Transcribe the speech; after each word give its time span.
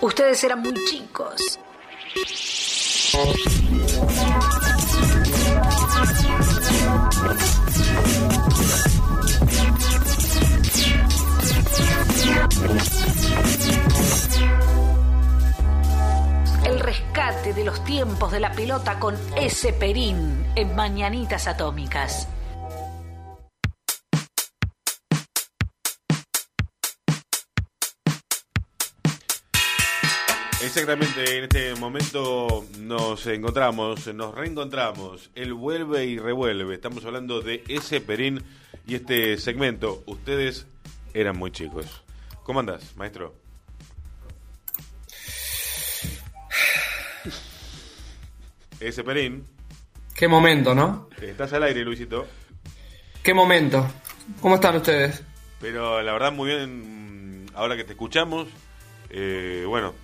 Ustedes 0.00 0.44
eran 0.44 0.60
muy 0.60 0.74
chicos. 0.84 1.58
El 16.64 16.80
rescate 16.80 17.54
de 17.54 17.64
los 17.64 17.82
tiempos 17.84 18.32
de 18.32 18.40
la 18.40 18.52
pelota 18.52 18.98
con 18.98 19.16
ese 19.36 19.72
Perín 19.72 20.46
en 20.56 20.76
Mañanitas 20.76 21.46
Atómicas. 21.46 22.28
Exactamente, 30.78 31.38
en 31.38 31.44
este 31.44 31.74
momento 31.76 32.66
nos 32.80 33.26
encontramos, 33.28 34.12
nos 34.14 34.34
reencontramos. 34.34 35.30
Él 35.34 35.54
vuelve 35.54 36.04
y 36.04 36.18
revuelve. 36.18 36.74
Estamos 36.74 37.02
hablando 37.06 37.40
de 37.40 37.64
ese 37.66 38.02
Perín 38.02 38.44
y 38.86 38.96
este 38.96 39.38
segmento. 39.38 40.02
Ustedes 40.04 40.66
eran 41.14 41.38
muy 41.38 41.50
chicos. 41.50 41.86
¿Cómo 42.42 42.60
andas, 42.60 42.94
maestro? 42.94 43.34
Ese 48.78 49.02
Perín. 49.02 49.46
Qué 50.14 50.28
momento, 50.28 50.74
¿no? 50.74 51.08
Estás 51.22 51.54
al 51.54 51.62
aire, 51.62 51.86
Luisito. 51.86 52.26
Qué 53.22 53.32
momento. 53.32 53.88
¿Cómo 54.42 54.56
están 54.56 54.76
ustedes? 54.76 55.22
Pero 55.58 56.02
la 56.02 56.12
verdad, 56.12 56.32
muy 56.32 56.50
bien. 56.50 57.46
Ahora 57.54 57.78
que 57.78 57.84
te 57.84 57.92
escuchamos, 57.92 58.46
eh, 59.08 59.64
bueno, 59.66 59.94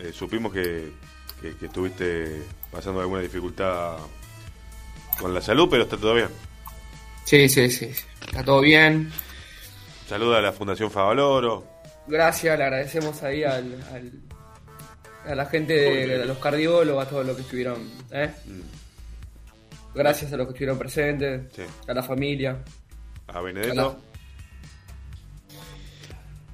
eh, 0.00 0.12
supimos 0.12 0.52
que, 0.52 0.90
que, 1.40 1.56
que 1.56 1.66
estuviste 1.66 2.42
pasando 2.70 3.00
alguna 3.00 3.20
dificultad 3.22 3.96
con 5.20 5.32
la 5.34 5.40
salud, 5.40 5.68
pero 5.70 5.82
está 5.84 5.96
todo 5.96 6.14
bien. 6.14 6.28
Sí, 7.24 7.48
sí, 7.48 7.70
sí. 7.70 7.90
Está 8.26 8.42
todo 8.44 8.60
bien. 8.60 9.10
Saluda 10.08 10.38
a 10.38 10.42
la 10.42 10.52
Fundación 10.52 10.90
Favaloro. 10.90 11.66
Gracias, 12.06 12.56
le 12.56 12.64
agradecemos 12.64 13.22
ahí 13.22 13.44
al, 13.44 13.74
al- 13.92 14.12
a 15.30 15.34
la 15.34 15.44
gente 15.46 15.74
de, 15.74 16.06
de 16.06 16.24
los 16.24 16.38
cardiólogos, 16.38 17.06
a 17.06 17.10
todos 17.10 17.26
los 17.26 17.36
que 17.36 17.42
estuvieron. 17.42 17.86
¿eh? 18.12 18.30
Gracias 19.94 20.32
a 20.32 20.36
los 20.38 20.46
que 20.46 20.52
estuvieron 20.52 20.78
presentes, 20.78 21.52
Sí. 21.54 21.62
a 21.86 21.92
la 21.92 22.02
familia. 22.02 22.56
A 23.26 23.40
Benedetto. 23.42 24.00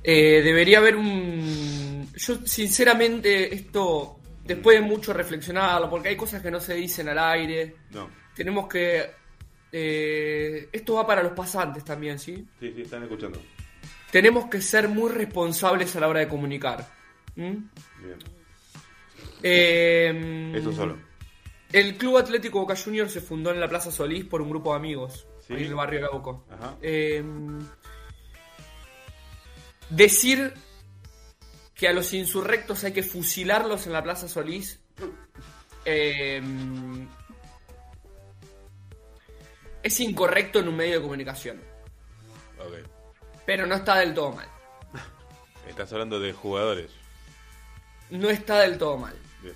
Eh, 0.03 0.43
debería 0.43 0.79
haber 0.79 0.97
un. 0.97 1.74
Yo, 2.17 2.37
sinceramente, 2.47 3.55
esto, 3.55 4.19
después 4.45 4.79
de 4.81 4.87
mucho 4.87 5.13
reflexionarlo, 5.13 5.91
porque 5.91 6.09
hay 6.11 6.17
cosas 6.17 6.41
que 6.43 6.51
no 6.51 6.61
se 6.61 6.75
dicen 6.75 7.09
al 7.09 7.19
aire, 7.19 7.77
No. 7.91 8.09
tenemos 8.35 8.69
que. 8.69 9.11
eh, 9.73 10.69
esto 10.73 10.95
va 10.95 11.07
para 11.07 11.23
los 11.23 11.33
pasantes 11.33 11.85
también, 11.85 12.19
¿sí? 12.19 12.47
Sí, 12.61 12.73
sí, 12.75 12.83
están 12.83 13.03
escuchando. 13.03 13.41
Tenemos 14.13 14.49
que 14.49 14.61
ser 14.63 14.89
muy 14.89 15.11
responsables 15.11 15.95
a 15.97 16.01
la 16.01 16.09
hora 16.09 16.21
de 16.21 16.29
comunicar. 16.29 16.89
¿Mm? 17.35 17.43
Bien. 17.43 18.19
Eh, 19.43 20.53
Eso 20.57 20.73
solo. 20.73 20.97
El 21.73 21.97
Club 21.97 22.19
Atlético 22.19 22.61
Boca 22.61 22.77
Juniors 22.77 23.13
se 23.13 23.21
fundó 23.21 23.51
en 23.51 23.59
la 23.59 23.69
Plaza 23.69 23.91
Solís 23.91 24.25
por 24.25 24.41
un 24.41 24.49
grupo 24.51 24.71
de 24.71 24.77
amigos, 24.77 25.27
Sí. 25.47 25.55
ahí 25.55 25.63
en 25.63 25.69
el 25.69 25.75
barrio 25.75 26.01
de. 26.01 26.09
Eh, 26.83 27.25
decir 29.91 30.53
que 31.85 31.91
a 31.91 31.93
los 31.93 32.15
insurrectos 32.15 32.83
hay 32.85 32.95
que 32.95 33.03
fusilarlos 33.03 33.87
en 33.87 33.93
la 33.93 34.03
Plaza 34.03 34.27
Solís 34.27 34.81
eh, 35.85 36.41
es 39.83 40.01
incorrecto 40.01 40.61
en 40.61 40.69
un 40.69 40.77
medio 40.77 40.95
de 40.95 41.03
comunicación, 41.03 41.61
pero 43.45 43.67
no 43.67 43.75
está 43.75 43.97
del 43.97 44.15
todo 44.15 44.33
mal. 44.33 44.49
Estás 45.69 45.93
hablando 45.93 46.19
de 46.19 46.33
jugadores. 46.33 46.91
No 48.09 48.31
está 48.31 48.61
del 48.61 48.79
todo 48.79 48.97
mal. 48.97 49.15
Bien. 49.43 49.55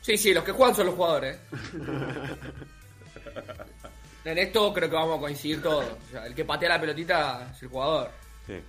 Sí, 0.00 0.18
sí, 0.18 0.34
los 0.34 0.42
que 0.42 0.50
juegan 0.50 0.74
son 0.74 0.86
los 0.86 0.96
jugadores. 0.96 1.38
en 4.24 4.38
esto 4.38 4.74
creo 4.74 4.90
que 4.90 4.96
vamos 4.96 5.18
a 5.18 5.20
coincidir 5.20 5.62
todos. 5.62 5.86
O 5.86 6.10
sea, 6.10 6.26
el 6.26 6.34
que 6.34 6.44
patea 6.44 6.70
la 6.70 6.80
pelotita 6.80 7.52
es 7.54 7.62
el 7.62 7.68
jugador. 7.68 8.10
Sí. 8.48 8.60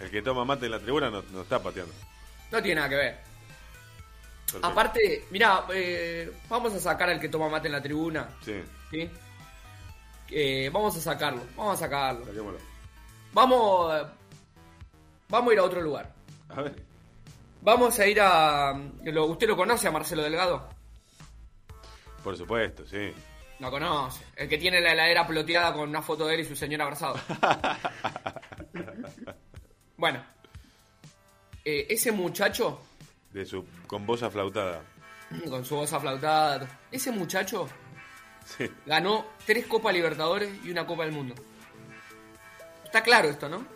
El 0.00 0.10
que 0.10 0.22
toma 0.22 0.44
mate 0.44 0.66
en 0.66 0.72
la 0.72 0.80
tribuna 0.80 1.10
no, 1.10 1.22
no 1.30 1.42
está 1.42 1.62
pateando. 1.62 1.92
No 2.50 2.62
tiene 2.62 2.76
nada 2.76 2.88
que 2.88 2.96
ver. 2.96 3.18
Perfecto. 4.46 4.66
Aparte, 4.66 5.24
mira, 5.30 5.64
vamos 6.48 6.74
a 6.74 6.78
sacar 6.80 7.08
al 7.10 7.20
que 7.20 7.28
toma 7.28 7.48
mate 7.48 7.68
en 7.68 7.72
la 7.72 7.82
tribuna. 7.82 8.28
Sí, 8.44 8.60
¿sí? 8.90 9.10
Eh, 10.30 10.70
vamos 10.72 10.96
a 10.96 11.00
sacarlo, 11.00 11.42
vamos 11.56 11.74
a 11.76 11.84
sacarlo. 11.84 12.24
saquémoslo. 12.26 12.58
Vamos, 13.32 13.94
eh, 14.00 14.06
vamos 15.28 15.50
a 15.50 15.54
ir 15.54 15.58
a 15.58 15.64
otro 15.64 15.80
lugar. 15.80 16.12
A 16.50 16.62
ver. 16.62 16.74
Vamos 17.62 17.98
a 17.98 18.06
ir 18.06 18.20
a... 18.20 18.74
lo- 19.04 19.26
¿Usted 19.26 19.48
lo 19.48 19.56
conoce 19.56 19.88
a 19.88 19.90
Marcelo 19.90 20.22
Delgado? 20.22 20.68
Por 22.22 22.36
supuesto, 22.36 22.86
sí. 22.86 23.12
No 23.58 23.70
conoce. 23.70 24.22
El 24.36 24.48
que 24.48 24.58
tiene 24.58 24.80
la 24.80 24.92
heladera 24.92 25.26
ploteada 25.26 25.72
con 25.72 25.88
una 25.88 26.02
foto 26.02 26.26
de 26.26 26.34
él 26.34 26.40
y 26.40 26.44
su 26.44 26.54
señor 26.56 26.82
abrazado. 26.82 27.16
bueno. 29.96 30.24
Eh, 31.64 31.86
ese 31.88 32.12
muchacho, 32.12 32.80
De 33.32 33.44
su 33.46 33.64
con 33.86 34.06
voz 34.06 34.22
aflautada. 34.22 34.82
con 35.48 35.64
su 35.64 35.76
voz 35.76 35.92
aflautada, 35.92 36.68
ese 36.92 37.10
muchacho 37.10 37.68
Sí. 38.58 38.70
ganó 38.84 39.26
tres 39.46 39.66
Copas 39.66 39.94
Libertadores 39.94 40.50
y 40.64 40.70
una 40.70 40.86
Copa 40.86 41.04
del 41.04 41.12
Mundo. 41.12 41.34
Está 42.84 43.02
claro 43.02 43.30
esto, 43.30 43.48
¿no? 43.48 43.66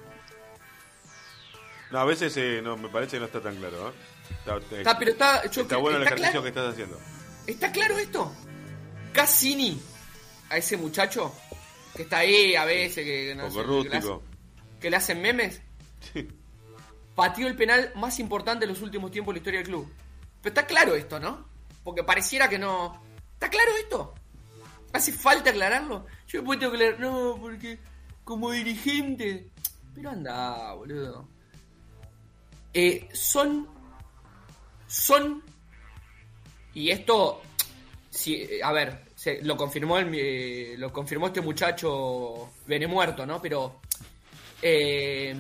No, 1.91 1.99
a 1.99 2.05
veces 2.05 2.37
eh, 2.37 2.61
no, 2.63 2.77
me 2.77 2.89
parece 2.91 3.13
que 3.17 3.21
no 3.21 3.27
está 3.27 3.41
tan 3.41 3.57
claro. 3.57 3.89
¿eh? 3.89 3.93
Está, 4.31 4.77
Está, 4.77 4.99
pero 4.99 5.11
está, 5.13 5.51
yo 5.51 5.63
está 5.63 5.77
bueno 5.79 5.97
el 5.97 6.03
ejercicio 6.05 6.33
claro. 6.33 6.43
que 6.43 6.49
estás 6.51 6.73
haciendo. 6.75 7.01
¿Está 7.47 7.73
claro 7.73 7.99
esto? 7.99 8.31
Cassini, 9.15 9.81
a 10.51 10.59
ese 10.59 10.77
muchacho 10.77 11.35
que 11.97 12.03
está 12.03 12.19
ahí 12.19 12.55
a 12.55 12.67
veces, 12.67 13.05
que, 13.07 13.35
no 13.35 13.49
sé, 13.51 13.57
que 13.57 13.61
le, 13.63 13.67
rústico. 13.67 13.97
hacen, 13.97 14.79
que 14.81 14.91
le 14.91 14.97
hacen 14.97 15.23
memes, 15.23 15.63
Sí. 16.01 16.29
pateó 17.15 17.49
el 17.49 17.57
penal 17.57 17.93
más 17.97 18.19
importante 18.21 18.65
de 18.67 18.73
los 18.73 18.81
últimos 18.83 19.11
tiempos 19.11 19.33
de 19.35 19.37
la 19.37 19.39
historia 19.41 19.61
del 19.61 19.69
club. 19.69 19.93
Pero 20.41 20.55
está 20.55 20.67
claro 20.67 20.95
esto, 20.95 21.19
¿no? 21.19 21.47
Porque 21.83 22.05
pareciera 22.05 22.49
que 22.49 22.59
no. 22.59 23.03
¿Está 23.35 23.49
claro 23.51 23.71
esto? 23.81 24.15
¿Hace 24.93 25.13
falta 25.13 25.51
aclararlo? 25.51 26.07
Yo 26.29 26.41
después 26.41 26.59
tengo 26.59 26.73
que 26.73 26.79
leer, 26.79 27.01
no, 27.01 27.37
porque 27.41 27.79
como 28.25 28.51
dirigente. 28.53 29.51
Pero 29.95 30.11
anda, 30.11 30.73
boludo. 30.75 31.29
Eh, 32.73 33.09
son. 33.13 33.69
Son. 34.87 35.43
Y 36.75 36.91
esto. 36.91 37.43
Si, 38.11 38.35
eh, 38.37 38.61
a 38.63 38.73
ver, 38.73 39.05
lo 39.43 39.57
confirmó 39.57 39.99
el, 39.99 40.11
eh, 40.15 40.75
lo 40.79 40.93
confirmó 40.93 41.27
este 41.27 41.41
muchacho 41.41 42.51
Benemuerto, 42.67 43.27
¿no? 43.27 43.43
Pero. 43.43 43.81
eh, 44.63 45.35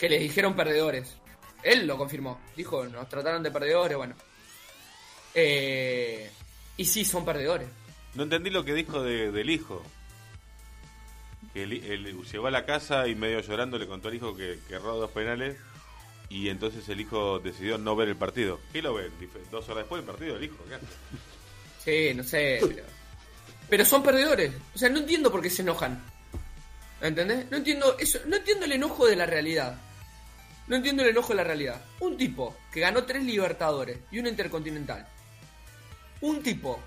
que 0.00 0.08
les 0.08 0.20
dijeron 0.20 0.56
perdedores. 0.56 1.14
Él 1.62 1.86
lo 1.86 1.98
confirmó. 1.98 2.40
Dijo, 2.56 2.84
nos 2.86 3.08
trataron 3.08 3.42
de 3.42 3.50
perdedores, 3.50 3.96
bueno. 3.98 4.14
Eh, 5.34 6.30
y 6.76 6.84
sí, 6.84 7.04
son 7.04 7.24
perdedores. 7.24 7.68
No 8.14 8.22
entendí 8.24 8.50
lo 8.50 8.64
que 8.64 8.74
dijo 8.74 9.02
de- 9.02 9.30
del 9.30 9.50
hijo. 9.50 9.82
Que 11.52 11.64
él, 11.64 11.72
él 11.84 12.22
llegó 12.30 12.46
a 12.46 12.50
la 12.50 12.64
casa 12.64 13.06
y 13.08 13.14
medio 13.14 13.40
llorando 13.40 13.78
le 13.78 13.86
contó 13.86 14.08
al 14.08 14.14
hijo 14.14 14.36
que, 14.36 14.58
que 14.68 14.74
erró 14.74 14.96
dos 14.96 15.10
penales 15.10 15.56
y 16.28 16.48
entonces 16.48 16.88
el 16.88 17.00
hijo 17.00 17.38
decidió 17.40 17.76
no 17.78 17.94
ver 17.96 18.08
el 18.08 18.16
partido. 18.16 18.60
¿Qué 18.72 18.82
lo 18.82 18.94
ve? 18.94 19.10
Dif- 19.20 19.48
Dos 19.50 19.64
horas 19.68 19.78
después 19.84 20.02
del 20.04 20.10
partido 20.14 20.36
el 20.36 20.44
hijo. 20.44 20.56
Sí, 21.84 22.12
no 22.14 22.22
sé, 22.22 22.58
pero... 22.60 22.82
Pero 23.68 23.84
son 23.84 24.02
perdedores. 24.02 24.52
O 24.74 24.78
sea, 24.78 24.88
no 24.88 24.98
entiendo 24.98 25.30
por 25.30 25.40
qué 25.42 25.48
se 25.50 25.62
enojan. 25.62 26.02
¿Entendés? 27.00 27.48
No 27.50 27.56
entiendo 27.58 27.96
eso, 27.98 28.18
no 28.26 28.36
entiendo 28.36 28.64
el 28.66 28.72
enojo 28.72 29.06
de 29.06 29.16
la 29.16 29.26
realidad. 29.26 29.78
No 30.70 30.76
entiendo 30.76 31.02
el 31.02 31.08
enojo 31.08 31.30
de 31.30 31.34
la 31.34 31.42
realidad. 31.42 31.82
Un 31.98 32.16
tipo 32.16 32.56
que 32.72 32.78
ganó 32.78 33.02
tres 33.02 33.24
Libertadores 33.24 33.98
y 34.12 34.20
una 34.20 34.28
Intercontinental. 34.28 35.04
Un 36.20 36.40
tipo 36.44 36.78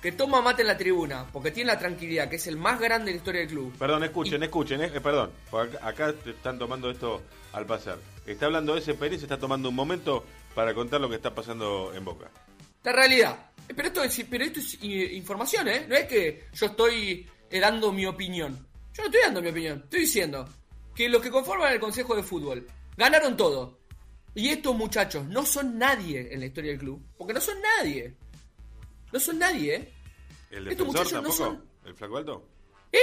que 0.00 0.12
toma 0.12 0.40
mate 0.40 0.62
en 0.62 0.68
la 0.68 0.78
tribuna 0.78 1.26
porque 1.30 1.50
tiene 1.50 1.70
la 1.72 1.78
tranquilidad 1.78 2.30
que 2.30 2.36
es 2.36 2.46
el 2.46 2.56
más 2.56 2.80
grande 2.80 3.06
de 3.06 3.12
la 3.12 3.16
historia 3.18 3.40
del 3.42 3.50
club. 3.50 3.76
Perdón, 3.78 4.04
escuchen, 4.04 4.42
escuchen, 4.42 4.80
eh, 4.80 4.88
perdón. 5.02 5.30
Acá, 5.52 5.86
acá 5.86 6.12
te 6.14 6.30
están 6.30 6.58
tomando 6.58 6.90
esto 6.90 7.20
al 7.52 7.66
pasar. 7.66 7.98
Está 8.24 8.46
hablando 8.46 8.78
ese 8.78 8.94
Pérez, 8.94 9.18
se 9.18 9.26
está 9.26 9.38
tomando 9.38 9.68
un 9.68 9.74
momento 9.74 10.24
para 10.54 10.72
contar 10.72 10.98
lo 10.98 11.10
que 11.10 11.16
está 11.16 11.34
pasando 11.34 11.92
en 11.94 12.06
Boca. 12.06 12.30
La 12.82 12.92
realidad. 12.92 13.50
Eh, 13.68 13.74
Pero 13.76 13.88
esto 13.88 14.02
es, 14.02 14.24
pero 14.30 14.42
esto 14.42 14.58
es 14.58 14.82
información, 14.82 15.68
¿eh? 15.68 15.84
No 15.86 15.94
es 15.96 16.06
que 16.06 16.46
yo 16.54 16.64
estoy 16.64 17.28
eh, 17.50 17.60
dando 17.60 17.92
mi 17.92 18.06
opinión. 18.06 18.54
Yo 18.94 19.02
no 19.02 19.06
estoy 19.10 19.20
dando 19.22 19.42
mi 19.42 19.50
opinión. 19.50 19.82
Estoy 19.84 20.00
diciendo 20.00 20.48
que 20.94 21.10
los 21.10 21.20
que 21.20 21.30
conforman 21.30 21.74
el 21.74 21.78
Consejo 21.78 22.16
de 22.16 22.22
Fútbol 22.22 22.66
ganaron 23.02 23.36
todo. 23.36 23.78
Y 24.34 24.48
estos 24.48 24.74
muchachos 24.74 25.26
no 25.26 25.44
son 25.44 25.76
nadie 25.78 26.32
en 26.32 26.40
la 26.40 26.46
historia 26.46 26.70
del 26.70 26.80
club. 26.80 27.02
Porque 27.18 27.34
no 27.34 27.40
son 27.40 27.56
nadie. 27.78 28.14
No 29.12 29.20
son 29.20 29.38
nadie, 29.38 29.74
¿eh? 29.74 29.92
¿El 30.50 30.68
Estos 30.68 30.86
defensor 30.86 30.86
muchachos 30.86 31.12
no 31.12 31.28
tampoco? 31.28 31.44
son- 31.44 31.88
¿El 31.88 31.94
flaco 31.94 32.16
alto? 32.16 32.48
¿Eh? 32.92 32.98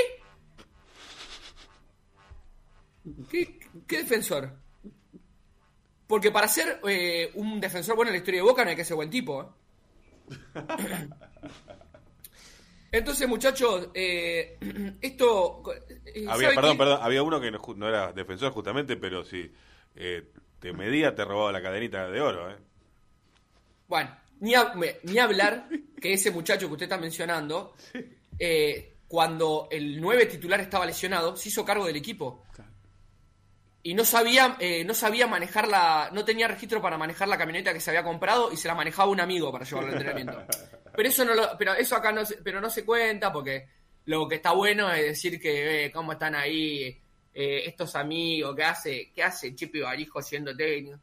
¿Qué, 3.30 3.60
qué 3.88 3.98
defensor? 3.98 4.54
Porque 6.07 6.31
para 6.31 6.48
ser 6.48 6.80
eh, 6.88 7.31
un 7.36 7.60
defensor 7.60 7.96
bueno 7.96 8.10
en 8.10 8.13
la 8.13 8.18
historia 8.19 8.42
de 8.42 8.48
Boca 8.48 8.63
no 8.63 8.69
hay 8.72 8.75
que 8.75 8.86
ser 8.86 8.96
buen 8.96 9.10
tipo. 9.10 9.44
¿eh? 9.44 9.48
Entonces, 12.92 13.28
muchachos, 13.28 13.90
eh, 13.94 14.57
esto... 15.01 15.62
eh, 16.06 16.25
Había, 16.28 16.50
¿sabe 16.50 16.56
perdón, 16.56 16.78
perdón, 16.78 17.00
había 17.04 17.22
uno 17.22 17.40
que 17.40 17.51
no, 17.51 17.60
no 17.75 17.88
era 17.88 18.12
defensor 18.13 18.51
justamente, 18.51 18.98
pero 18.98 19.24
si 19.24 19.51
eh, 19.95 20.31
te 20.59 20.74
medía, 20.74 21.15
te 21.15 21.25
robaba 21.25 21.51
la 21.51 21.62
cadenita 21.62 22.07
de 22.09 22.21
oro, 22.21 22.51
¿eh? 22.51 22.56
Bueno, 23.88 24.15
ni, 24.39 24.53
a- 24.56 24.74
me- 24.75 24.97
ni 25.03 25.18
hablar 25.19 25.68
que 26.01 26.13
ese 26.13 26.31
muchacho 26.31 26.68
que 26.68 26.74
usted 26.74 26.83
está 26.86 26.97
mencionando, 26.97 27.75
eh, 28.38 28.95
cuando 29.07 29.68
el 29.71 30.00
9 30.00 30.25
titular 30.27 30.59
estaba 30.59 30.86
lesionado, 30.86 31.36
se 31.36 31.50
hizo 31.50 31.65
cargo 31.65 31.86
del 31.86 31.95
equipo. 31.95 32.44
Y 33.81 33.94
no 33.94 34.03
sabía, 34.03 34.57
eh, 34.59 34.83
no 34.83 34.94
sabía 34.94 35.25
manejar 35.25 35.68
la. 35.68 36.09
No 36.13 36.25
tenía 36.25 36.47
registro 36.50 36.81
para 36.81 36.97
manejar 36.97 37.30
la 37.30 37.38
camioneta 37.38 37.74
que 37.74 37.80
se 37.80 37.89
había 37.89 38.03
comprado 38.03 38.51
y 38.51 38.57
se 38.57 38.68
la 38.68 38.75
manejaba 38.75 39.09
un 39.09 39.21
amigo 39.21 39.51
para 39.53 39.63
llevarlo 39.63 39.88
al 39.89 39.94
entrenamiento. 39.95 40.44
Pero 40.95 41.07
eso 41.09 41.24
no 41.24 41.33
lo, 41.33 41.57
pero 41.57 41.74
eso 41.75 41.95
acá 41.95 42.12
no 42.12 42.25
se, 42.25 42.36
pero 42.44 42.59
no 42.59 42.69
se 42.69 42.83
cuenta 42.83 43.31
porque 43.31 43.68
lo 44.06 44.27
que 44.27 44.36
está 44.36 44.51
bueno 44.51 44.91
es 44.91 45.03
decir 45.03 45.39
que 45.39 45.86
eh, 45.86 45.91
cómo 45.94 46.12
están 46.12 46.36
ahí 46.36 47.01
eh, 47.41 47.69
estos 47.69 47.95
amigos, 47.95 48.53
qué 48.53 48.63
hace, 48.65 49.12
qué 49.15 49.24
hace 49.24 49.56
Chipi 49.56 49.80
Barijo 49.80 50.21
siendo 50.21 50.53
técnico. 50.53 51.00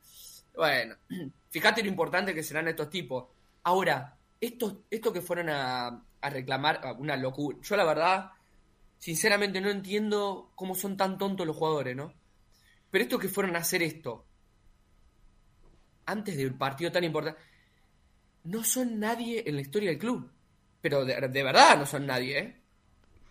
Bueno, 0.55 0.95
fíjate 1.49 1.83
lo 1.83 1.89
importante 1.89 2.35
que 2.35 2.43
serán 2.43 2.69
estos 2.69 2.91
tipos. 2.91 3.25
Ahora, 3.63 4.19
estos, 4.39 4.81
que 4.91 5.23
fueron 5.23 5.49
a, 5.49 6.05
a 6.21 6.31
reclamar 6.31 6.83
ah, 6.85 6.93
una 6.93 7.17
locura. 7.17 7.57
Yo 7.63 7.75
la 7.75 7.85
verdad, 7.85 8.33
sinceramente 8.99 9.63
no 9.63 9.71
entiendo 9.71 10.53
cómo 10.55 10.75
son 10.75 10.99
tan 10.99 11.17
tontos 11.17 11.47
los 11.47 11.57
jugadores, 11.57 11.97
¿no? 11.97 12.13
Pero 12.91 13.05
estos 13.05 13.19
que 13.19 13.29
fueron 13.29 13.57
a 13.57 13.61
hacer 13.61 13.83
esto, 13.83 14.27
antes 16.05 16.37
del 16.37 16.53
partido 16.53 16.93
tan 16.93 17.05
importante, 17.05 17.41
no 18.45 18.63
son 18.63 19.01
nadie 19.01 19.43
en 19.47 19.55
la 19.55 19.63
historia 19.63 19.89
del 19.89 19.99
club. 19.99 20.31
Pero 20.83 21.03
de, 21.07 21.19
de 21.19 21.43
verdad 21.43 21.79
no 21.79 21.87
son 21.87 22.05
nadie, 22.05 22.39
¿eh? 22.39 22.61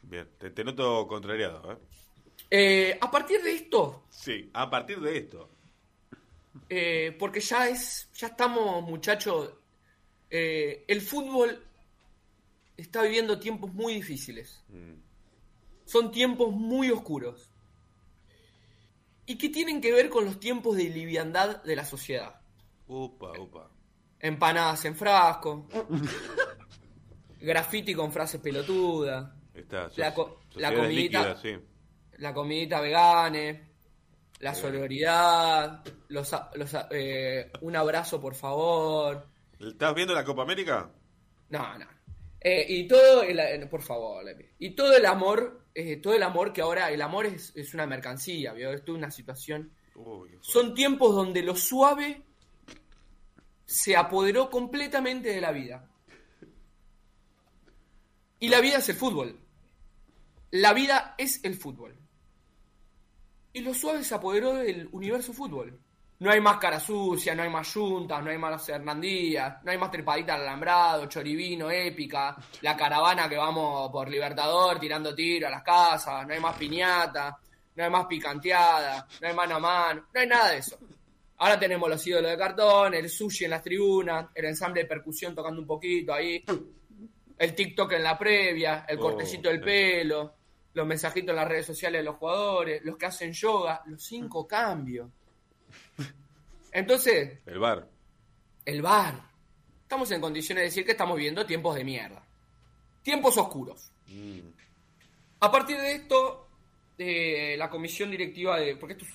Bien, 0.01 0.27
te, 0.39 0.49
te 0.49 0.63
noto 0.63 1.05
contrariado, 1.07 1.71
¿eh? 1.71 1.77
Eh, 2.49 2.97
A 3.01 3.09
partir 3.11 3.41
de 3.41 3.51
esto, 3.53 4.05
Sí, 4.09 4.49
a 4.53 4.69
partir 4.69 4.99
de 5.01 5.17
esto. 5.17 5.49
Eh, 6.69 7.15
porque 7.19 7.39
ya 7.41 7.67
es, 7.69 8.09
ya 8.13 8.27
estamos, 8.27 8.83
muchachos. 8.83 9.51
eh, 10.29 10.83
el 10.87 11.01
fútbol 11.01 11.63
está 12.77 13.03
viviendo 13.03 13.39
tiempos 13.39 13.73
muy 13.73 13.93
difíciles. 13.95 14.63
Mm. 14.69 14.93
Son 15.85 16.11
tiempos 16.11 16.51
muy 16.51 16.89
oscuros. 16.91 17.49
Y 19.27 19.37
que 19.37 19.49
tienen 19.49 19.81
que 19.81 19.91
ver 19.91 20.09
con 20.09 20.25
los 20.25 20.39
tiempos 20.39 20.75
de 20.77 20.83
liviandad 20.89 21.63
de 21.63 21.75
la 21.75 21.85
sociedad. 21.85 22.39
Upa, 22.87 23.31
upa. 23.39 23.69
Empanadas 24.19 24.85
en 24.85 24.95
frasco. 24.95 25.67
graffiti 27.39 27.93
con 27.93 28.11
frases 28.11 28.41
pelotudas. 28.41 29.31
Esta 29.53 29.89
La 29.97 30.13
co- 30.13 30.39
la 30.55 30.69
sociedad 30.69 30.75
comidita- 30.75 31.19
líquida, 31.35 31.35
sí. 31.41 31.55
La 32.17 32.33
comidita 32.33 32.81
vegane. 32.81 33.75
La 34.39 34.53
solidaridad. 34.53 35.83
Los, 36.09 36.35
los 36.55 36.75
eh, 36.91 37.51
un 37.61 37.75
abrazo, 37.75 38.19
por 38.19 38.35
favor. 38.35 39.27
¿Estás 39.59 39.95
viendo 39.95 40.13
la 40.13 40.23
Copa 40.23 40.43
América? 40.43 40.91
No, 41.49 41.77
no. 41.77 41.85
Eh, 42.39 42.65
y 42.69 42.87
todo, 42.87 43.23
el, 43.23 43.67
por 43.69 43.81
favor, 43.81 44.23
y 44.59 44.75
todo 44.75 44.95
el 44.95 45.05
amor, 45.07 45.65
eh, 45.73 45.97
todo 45.97 46.13
el 46.13 46.21
amor 46.21 46.53
que 46.53 46.61
ahora, 46.61 46.91
el 46.91 47.01
amor 47.01 47.25
es, 47.25 47.51
es 47.55 47.73
una 47.73 47.87
mercancía, 47.87 48.53
¿vio? 48.53 48.71
Esto 48.71 48.91
es 48.91 48.97
una 48.99 49.09
situación. 49.09 49.71
Uy. 49.95 50.37
Son 50.41 50.75
tiempos 50.75 51.15
donde 51.15 51.41
lo 51.41 51.55
suave 51.55 52.21
se 53.65 53.95
apoderó 53.95 54.51
completamente 54.51 55.29
de 55.29 55.41
la 55.41 55.51
vida. 55.51 55.89
Y 58.39 58.49
la 58.49 58.61
vida 58.61 58.77
es 58.77 58.89
el 58.89 58.95
fútbol. 58.95 59.39
La 60.51 60.73
vida 60.73 61.15
es 61.17 61.43
el 61.43 61.55
fútbol. 61.55 61.97
Y 63.55 63.61
lo 63.61 63.73
suave 63.73 64.03
se 64.03 64.13
apoderó 64.13 64.55
del 64.55 64.89
universo 64.91 65.31
fútbol. 65.31 65.79
No 66.19 66.29
hay 66.29 66.41
más 66.41 66.57
cara 66.57 66.77
sucia, 66.77 67.33
no 67.33 67.41
hay 67.41 67.49
más 67.49 67.73
yuntas, 67.73 68.21
no 68.21 68.29
hay 68.29 68.37
más 68.37 68.67
hernandías, 68.67 69.63
no 69.63 69.71
hay 69.71 69.77
más 69.77 69.89
trepadita 69.89 70.33
al 70.33 70.41
alambrado, 70.41 71.05
choribino, 71.05 71.71
épica, 71.71 72.35
la 72.59 72.75
caravana 72.75 73.29
que 73.29 73.37
vamos 73.37 73.89
por 73.93 74.09
Libertador 74.09 74.77
tirando 74.77 75.15
tiro 75.15 75.47
a 75.47 75.51
las 75.51 75.63
casas, 75.63 76.27
no 76.27 76.33
hay 76.33 76.39
más 76.41 76.57
piñata, 76.57 77.37
no 77.75 77.83
hay 77.85 77.89
más 77.89 78.05
picanteada, 78.07 79.07
no 79.21 79.27
hay 79.29 79.33
mano 79.33 79.55
a 79.55 79.59
mano, 79.59 80.05
no 80.13 80.19
hay 80.19 80.27
nada 80.27 80.49
de 80.49 80.57
eso. 80.57 80.77
Ahora 81.37 81.57
tenemos 81.57 81.89
los 81.89 82.05
ídolos 82.05 82.31
de 82.31 82.37
cartón, 82.37 82.93
el 82.93 83.09
sushi 83.09 83.45
en 83.45 83.51
las 83.51 83.63
tribunas, 83.63 84.27
el 84.35 84.45
ensamble 84.45 84.81
de 84.81 84.87
percusión 84.89 85.33
tocando 85.33 85.61
un 85.61 85.67
poquito 85.67 86.13
ahí, 86.13 86.43
el 87.37 87.55
TikTok 87.55 87.93
en 87.93 88.03
la 88.03 88.17
previa, 88.17 88.85
el 88.85 88.97
Oh, 88.97 89.01
cortecito 89.01 89.47
del 89.47 89.61
pelo, 89.61 90.33
los 90.75 90.85
mensajitos 90.85 91.29
en 91.31 91.35
las 91.37 91.47
redes 91.47 91.65
sociales 91.65 91.99
de 92.01 92.05
los 92.05 92.17
jugadores, 92.17 92.81
los 92.85 92.95
que 92.97 93.05
hacen 93.07 93.33
yoga, 93.33 93.81
los 93.87 94.03
cinco 94.03 94.45
cambios. 94.47 95.09
Entonces, 96.71 97.39
El 97.45 97.59
bar. 97.59 97.89
el 98.65 98.81
bar. 98.81 99.21
Estamos 99.81 100.11
en 100.11 100.21
condiciones 100.21 100.61
de 100.61 100.65
decir 100.65 100.85
que 100.85 100.91
estamos 100.91 101.15
viviendo 101.15 101.45
tiempos 101.45 101.75
de 101.75 101.83
mierda. 101.83 102.23
Tiempos 103.01 103.37
oscuros. 103.37 103.91
Mm. 104.07 104.39
A 105.39 105.51
partir 105.51 105.77
de 105.77 105.93
esto, 105.93 106.47
eh, 106.97 107.55
la 107.57 107.69
comisión 107.69 108.09
directiva 108.11 108.59
de. 108.59 108.75
Porque 108.75 108.93
esto 108.93 109.05
es 109.05 109.11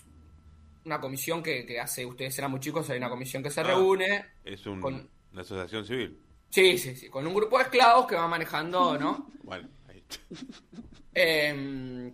una 0.85 1.01
comisión 1.01 1.43
que, 1.43 1.67
que 1.67 1.79
hace. 1.81 2.07
Ustedes 2.07 2.39
eran 2.39 2.53
muy 2.53 2.61
chicos, 2.61 2.89
hay 2.89 2.99
una 2.99 3.11
comisión 3.11 3.43
que 3.43 3.51
se 3.51 3.61
Ah. 3.61 3.65
reúne. 3.65 4.25
Es 4.45 4.65
un- 4.67 4.81
Con- 4.81 5.11
una 5.33 5.43
asociación 5.43 5.85
civil. 5.85 6.19
Sí, 6.51 6.79
sí, 6.79 6.97
sí. 6.97 7.09
Con 7.09 7.27
un 7.27 7.35
grupo 7.35 7.59
de 7.59 7.65
esclavos 7.65 8.07
que 8.07 8.15
va 8.17 8.27
manejando, 8.29 8.97
¿no? 8.99 9.31
Bueno, 9.43 9.69
ahí. 9.89 10.03
Eh, 11.15 12.13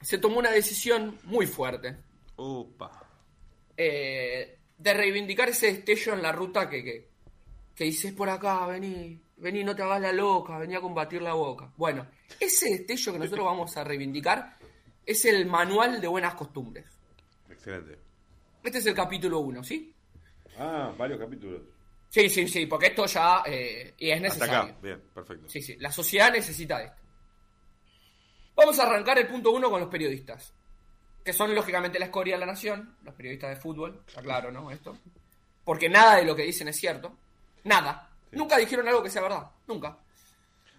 se 0.00 0.18
tomó 0.18 0.38
una 0.38 0.50
decisión 0.50 1.18
muy 1.24 1.46
fuerte. 1.46 1.96
Upa. 2.36 2.90
eh, 3.76 4.56
de 4.78 4.94
reivindicar 4.94 5.48
ese 5.50 5.66
destello 5.66 6.14
en 6.14 6.22
la 6.22 6.32
ruta 6.32 6.68
que, 6.70 6.82
que, 6.82 7.08
que 7.74 7.84
dices 7.84 8.14
por 8.14 8.30
acá, 8.30 8.66
vení, 8.66 9.20
vení, 9.36 9.62
no 9.62 9.76
te 9.76 9.82
hagas 9.82 10.00
la 10.00 10.10
loca, 10.12 10.56
vení 10.58 10.74
a 10.74 10.80
combatir 10.80 11.20
la 11.20 11.34
boca. 11.34 11.70
Bueno, 11.76 12.06
ese 12.38 12.70
destello 12.70 13.12
que 13.12 13.18
nosotros 13.18 13.44
vamos 13.44 13.76
a 13.76 13.84
reivindicar 13.84 14.56
es 15.04 15.22
el 15.26 15.44
manual 15.44 16.00
de 16.00 16.08
buenas 16.08 16.34
costumbres. 16.34 16.86
Excelente. 17.50 17.98
Este 18.64 18.78
es 18.78 18.86
el 18.86 18.94
capítulo 18.94 19.40
1, 19.40 19.64
¿sí? 19.64 19.94
Ah, 20.58 20.94
varios 20.96 21.18
capítulos. 21.20 21.60
Sí, 22.08 22.28
sí, 22.30 22.48
sí, 22.48 22.64
porque 22.66 22.86
esto 22.86 23.04
ya 23.06 23.42
eh, 23.46 23.92
y 23.98 24.10
es 24.10 24.16
Hasta 24.16 24.28
necesario. 24.46 24.72
acá. 24.72 24.78
Bien, 24.82 25.02
perfecto. 25.14 25.48
Sí, 25.48 25.60
sí, 25.60 25.76
la 25.78 25.92
sociedad 25.92 26.32
necesita 26.32 26.78
de 26.78 26.84
esto. 26.86 26.96
Vamos 28.60 28.78
a 28.78 28.82
arrancar 28.84 29.18
el 29.18 29.26
punto 29.26 29.50
1 29.50 29.70
con 29.70 29.80
los 29.80 29.88
periodistas, 29.88 30.52
que 31.24 31.32
son 31.32 31.54
lógicamente 31.54 31.98
la 31.98 32.04
escoria 32.06 32.34
de 32.34 32.40
la 32.40 32.46
nación, 32.46 32.96
los 33.02 33.14
periodistas 33.14 33.50
de 33.50 33.56
fútbol, 33.56 34.02
está 34.06 34.20
claro, 34.22 34.50
¿no? 34.52 34.70
Esto. 34.70 34.96
Porque 35.64 35.88
nada 35.88 36.16
de 36.16 36.24
lo 36.24 36.34
que 36.36 36.42
dicen 36.44 36.68
es 36.68 36.76
cierto. 36.76 37.16
Nada. 37.64 38.08
Sí. 38.30 38.36
Nunca 38.36 38.56
dijeron 38.58 38.86
algo 38.88 39.02
que 39.02 39.10
sea 39.10 39.22
verdad. 39.22 39.50
Nunca. 39.66 39.98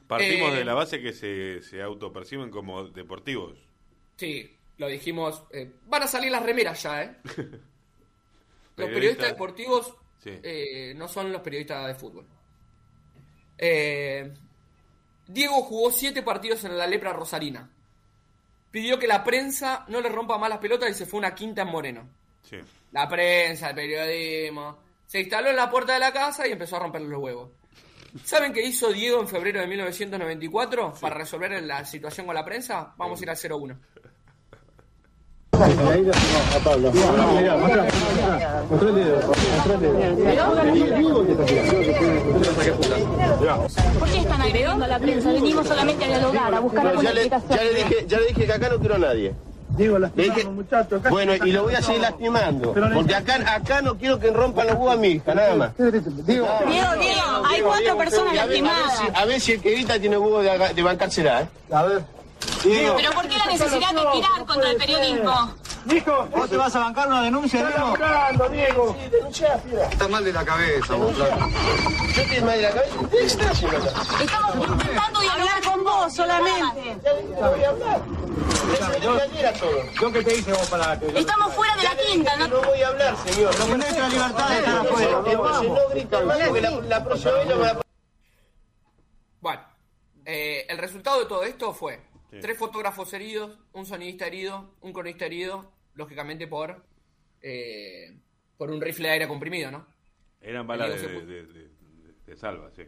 Partimos 0.07 0.53
Eh, 0.53 0.57
de 0.57 0.65
la 0.65 0.73
base 0.73 1.01
que 1.01 1.13
se, 1.13 1.61
se 1.61 1.81
autoperciben 1.81 2.49
como 2.49 2.83
deportivos. 2.89 3.57
Sí, 4.17 4.57
lo 4.77 4.87
dijimos. 4.87 5.43
eh, 5.51 5.71
van 5.87 6.03
a 6.03 6.07
salir 6.07 6.31
las 6.31 6.43
remeras 6.43 6.81
ya, 6.83 7.03
¿eh? 7.03 7.15
Los 8.77 8.87
Periodistas- 8.87 8.93
periodistas 8.93 9.29
deportivos 9.31 9.95
Sí. 10.23 10.39
eh, 10.43 10.93
no 10.95 11.07
son 11.07 11.31
los 11.31 11.41
periodistas 11.41 11.87
de 11.87 11.95
fútbol. 11.95 12.25
Eh, 13.57 14.33
Diego 15.31 15.61
jugó 15.63 15.91
siete 15.91 16.21
partidos 16.21 16.63
en 16.65 16.77
la 16.77 16.87
lepra 16.87 17.13
rosarina. 17.13 17.69
Pidió 18.69 18.99
que 18.99 19.07
la 19.07 19.23
prensa 19.23 19.85
no 19.87 20.01
le 20.01 20.09
rompa 20.09 20.37
más 20.37 20.49
las 20.49 20.59
pelotas 20.59 20.89
y 20.89 20.93
se 20.93 21.05
fue 21.05 21.17
a 21.17 21.21
una 21.21 21.35
quinta 21.35 21.61
en 21.61 21.67
Moreno. 21.69 22.09
Sí. 22.41 22.57
La 22.91 23.07
prensa, 23.07 23.69
el 23.69 23.75
periodismo. 23.75 24.79
Se 25.05 25.21
instaló 25.21 25.49
en 25.49 25.55
la 25.55 25.69
puerta 25.69 25.93
de 25.93 25.99
la 25.99 26.11
casa 26.11 26.47
y 26.47 26.51
empezó 26.51 26.77
a 26.77 26.79
romperle 26.79 27.09
los 27.09 27.21
huevos. 27.21 27.49
¿Saben 28.25 28.51
qué 28.51 28.61
hizo 28.61 28.91
Diego 28.91 29.21
en 29.21 29.27
febrero 29.27 29.61
de 29.61 29.67
1994 29.67 30.95
para 30.99 31.15
resolver 31.15 31.63
la 31.63 31.85
situación 31.85 32.25
con 32.25 32.35
la 32.35 32.43
prensa? 32.43 32.93
Vamos 32.97 33.19
a 33.19 33.23
ir 33.23 33.29
al 33.29 33.37
0-1. 33.37 33.77
¿Por 43.99 44.09
qué 44.09 44.17
están 44.19 44.41
agrediendo 44.41 44.85
a 44.85 44.87
la 44.87 44.99
prensa? 44.99 45.31
Venimos 45.31 45.67
solamente 45.67 46.05
a 46.05 46.07
dialogar, 46.07 46.53
a 46.53 46.59
buscar 46.59 46.87
alguna 46.87 47.09
ya, 47.09 47.13
le, 47.13 47.21
explicación. 47.25 47.57
ya 47.59 47.63
le 47.63 47.73
dije, 47.83 48.05
ya 48.07 48.17
le 48.19 48.27
dije 48.27 48.45
que 48.45 48.53
acá 48.53 48.69
no 48.69 48.79
quiero 48.79 48.95
a 48.95 48.99
nadie. 48.99 49.33
Digo, 49.77 49.97
dije, 50.15 50.43
muchachos. 50.45 51.01
bueno, 51.09 51.33
y 51.45 51.51
lo 51.53 51.63
voy 51.63 51.75
a 51.75 51.81
seguir 51.81 52.01
lastimando. 52.01 52.73
Porque 52.93 53.15
acá, 53.15 53.35
acá 53.55 53.81
no 53.81 53.95
quiero 53.97 54.19
que 54.19 54.29
rompan 54.29 54.67
los 54.67 54.75
huevos 54.75 54.93
a 54.93 54.97
mi 54.97 55.07
hija, 55.09 55.33
nada 55.33 55.55
más. 55.55 55.71
Diego, 55.77 56.25
Diego, 56.25 56.47
hay 57.49 57.61
cuatro 57.61 57.97
personas 57.97 58.33
Y 58.33 58.37
a 58.37 58.45
ver- 58.45 58.57
a 58.57 58.61
ver 58.61 58.63
lastimadas. 58.63 58.97
si- 58.99 59.07
A 59.21 59.25
ver 59.25 59.39
si 59.39 59.51
el 59.53 59.61
que 59.61 59.71
grita 59.71 59.97
tiene 59.99 60.17
huevo 60.17 60.41
de, 60.41 60.73
de 60.75 60.83
bancársela, 60.83 61.41
¿eh? 61.43 61.47
a 61.71 61.83
ver. 61.83 62.03
Diego, 62.63 62.95
Pero 62.95 63.11
¿por 63.11 63.27
qué 63.27 63.37
la 63.37 63.45
necesidad 63.45 63.89
de 63.89 64.11
tirar 64.11 64.45
contra 64.45 64.71
el 64.71 64.77
periodismo? 64.77 65.53
Nico, 65.85 66.27
¿Vos 66.31 66.47
te 66.47 66.57
vas 66.57 66.75
a 66.75 66.79
bancar 66.79 67.07
una 67.07 67.23
denuncia, 67.23 67.59
estás 67.59 67.73
Diego? 67.75 67.97
laburando, 67.97 68.49
Diego. 68.49 68.97
Estás 69.91 70.09
mal 70.09 70.23
de 70.23 70.33
la 70.33 70.45
cabeza, 70.45 70.93
vos, 70.93 71.15
claro. 71.15 71.37
yo 72.15 72.21
estoy 72.21 72.41
mal 72.41 72.55
de 72.55 72.61
la 72.61 72.71
cabeza. 72.71 72.95
¿Qué 73.09 73.25
está 73.25 73.49
haciendo 73.49 73.77
acá? 73.77 74.01
Estamos 74.23 74.55
intentando 74.69 75.19
dialogar 75.21 75.63
con 75.63 75.83
vos 75.83 76.13
solamente. 76.13 76.97
Ya 77.03 77.49
voy 77.49 77.63
a 77.63 77.69
hablar. 77.69 78.01
¿Yo 79.99 80.11
qué 80.11 80.23
te 80.23 80.35
hice 80.35 80.51
vos 80.51 80.69
para 80.69 80.99
que 80.99 81.19
Estamos 81.19 81.53
fuera 81.55 81.75
de 81.75 81.83
la 81.83 81.95
quinta, 81.97 82.35
¿no? 82.37 82.47
No 82.47 82.61
voy 82.61 82.81
a 82.81 82.87
hablar, 82.87 83.15
señor. 83.25 83.59
No 83.59 83.77
la 83.77 84.09
libertad 84.09 84.49
de 84.49 84.57
estar 84.59 84.77
afuera? 84.77 85.17
Entonces 85.25 85.69
no 85.69 85.89
grita 85.89 86.21
más 86.21 86.37
porque 86.37 86.61
la, 86.61 86.71
la 86.71 87.03
próxima 87.03 87.31
vez 87.33 87.47
no 87.47 87.55
me 87.55 87.63
la 87.65 87.81
Bueno, 89.39 89.61
eh, 90.25 90.65
el 90.69 90.77
resultado 90.77 91.19
de 91.19 91.25
todo 91.25 91.43
esto 91.43 91.73
fue 91.73 92.10
Sí. 92.31 92.39
tres 92.39 92.57
fotógrafos 92.57 93.11
heridos, 93.13 93.59
un 93.73 93.85
sonidista 93.85 94.25
herido, 94.25 94.75
un 94.81 94.93
cronista 94.93 95.25
herido, 95.25 95.71
lógicamente 95.95 96.47
por 96.47 96.83
eh, 97.41 98.17
por 98.57 98.71
un 98.71 98.79
rifle 98.81 99.07
de 99.09 99.13
aire 99.13 99.27
comprimido, 99.27 99.69
¿no? 99.71 99.85
Eran 100.39 100.65
balas 100.65 100.89
de, 100.91 100.99
se 100.99 101.07
de, 101.07 101.43
de- 101.45 101.69
de 102.25 102.35
salva, 102.37 102.71
sí. 102.75 102.83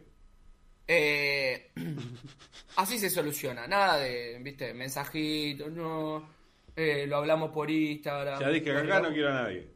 Eh, 0.86 1.72
así 2.76 2.98
se 2.98 3.10
soluciona, 3.10 3.66
nada 3.66 3.98
de, 3.98 4.38
viste, 4.40 4.72
mensajitos, 4.74 5.70
no, 5.72 6.28
eh, 6.76 7.06
lo 7.06 7.16
hablamos 7.16 7.50
por 7.50 7.70
Instagram. 7.70 8.40
Ya 8.40 8.48
dije 8.48 8.64
que 8.64 8.72
acá 8.72 9.00
no 9.00 9.10
quiero 9.12 9.28
a 9.30 9.42
nadie. 9.42 9.68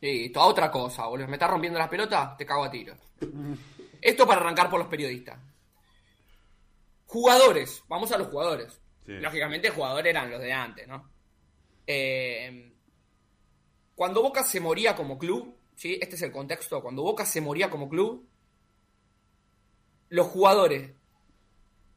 Listo, 0.00 0.40
a 0.40 0.46
otra 0.46 0.70
cosa, 0.70 1.06
boludo. 1.06 1.26
¿Me 1.28 1.34
estás 1.34 1.48
rompiendo 1.50 1.78
las 1.78 1.88
pelotas? 1.88 2.36
Te 2.36 2.44
cago 2.44 2.64
a 2.64 2.70
tiro. 2.70 2.94
Esto 4.00 4.26
para 4.26 4.40
arrancar 4.40 4.68
por 4.68 4.78
los 4.78 4.88
periodistas. 4.88 5.38
Jugadores, 7.14 7.84
vamos 7.86 8.10
a 8.10 8.18
los 8.18 8.26
jugadores. 8.26 8.72
Sí. 9.06 9.12
Lógicamente, 9.12 9.70
jugadores 9.70 10.10
eran 10.10 10.32
los 10.32 10.40
de 10.40 10.52
antes, 10.52 10.88
¿no? 10.88 11.08
Eh, 11.86 12.74
cuando 13.94 14.20
Boca 14.20 14.42
se 14.42 14.58
moría 14.58 14.96
como 14.96 15.16
club, 15.16 15.56
¿sí? 15.76 15.96
Este 16.02 16.16
es 16.16 16.22
el 16.22 16.32
contexto. 16.32 16.82
Cuando 16.82 17.04
Boca 17.04 17.24
se 17.24 17.40
moría 17.40 17.70
como 17.70 17.88
club, 17.88 18.28
los 20.08 20.26
jugadores, 20.26 20.90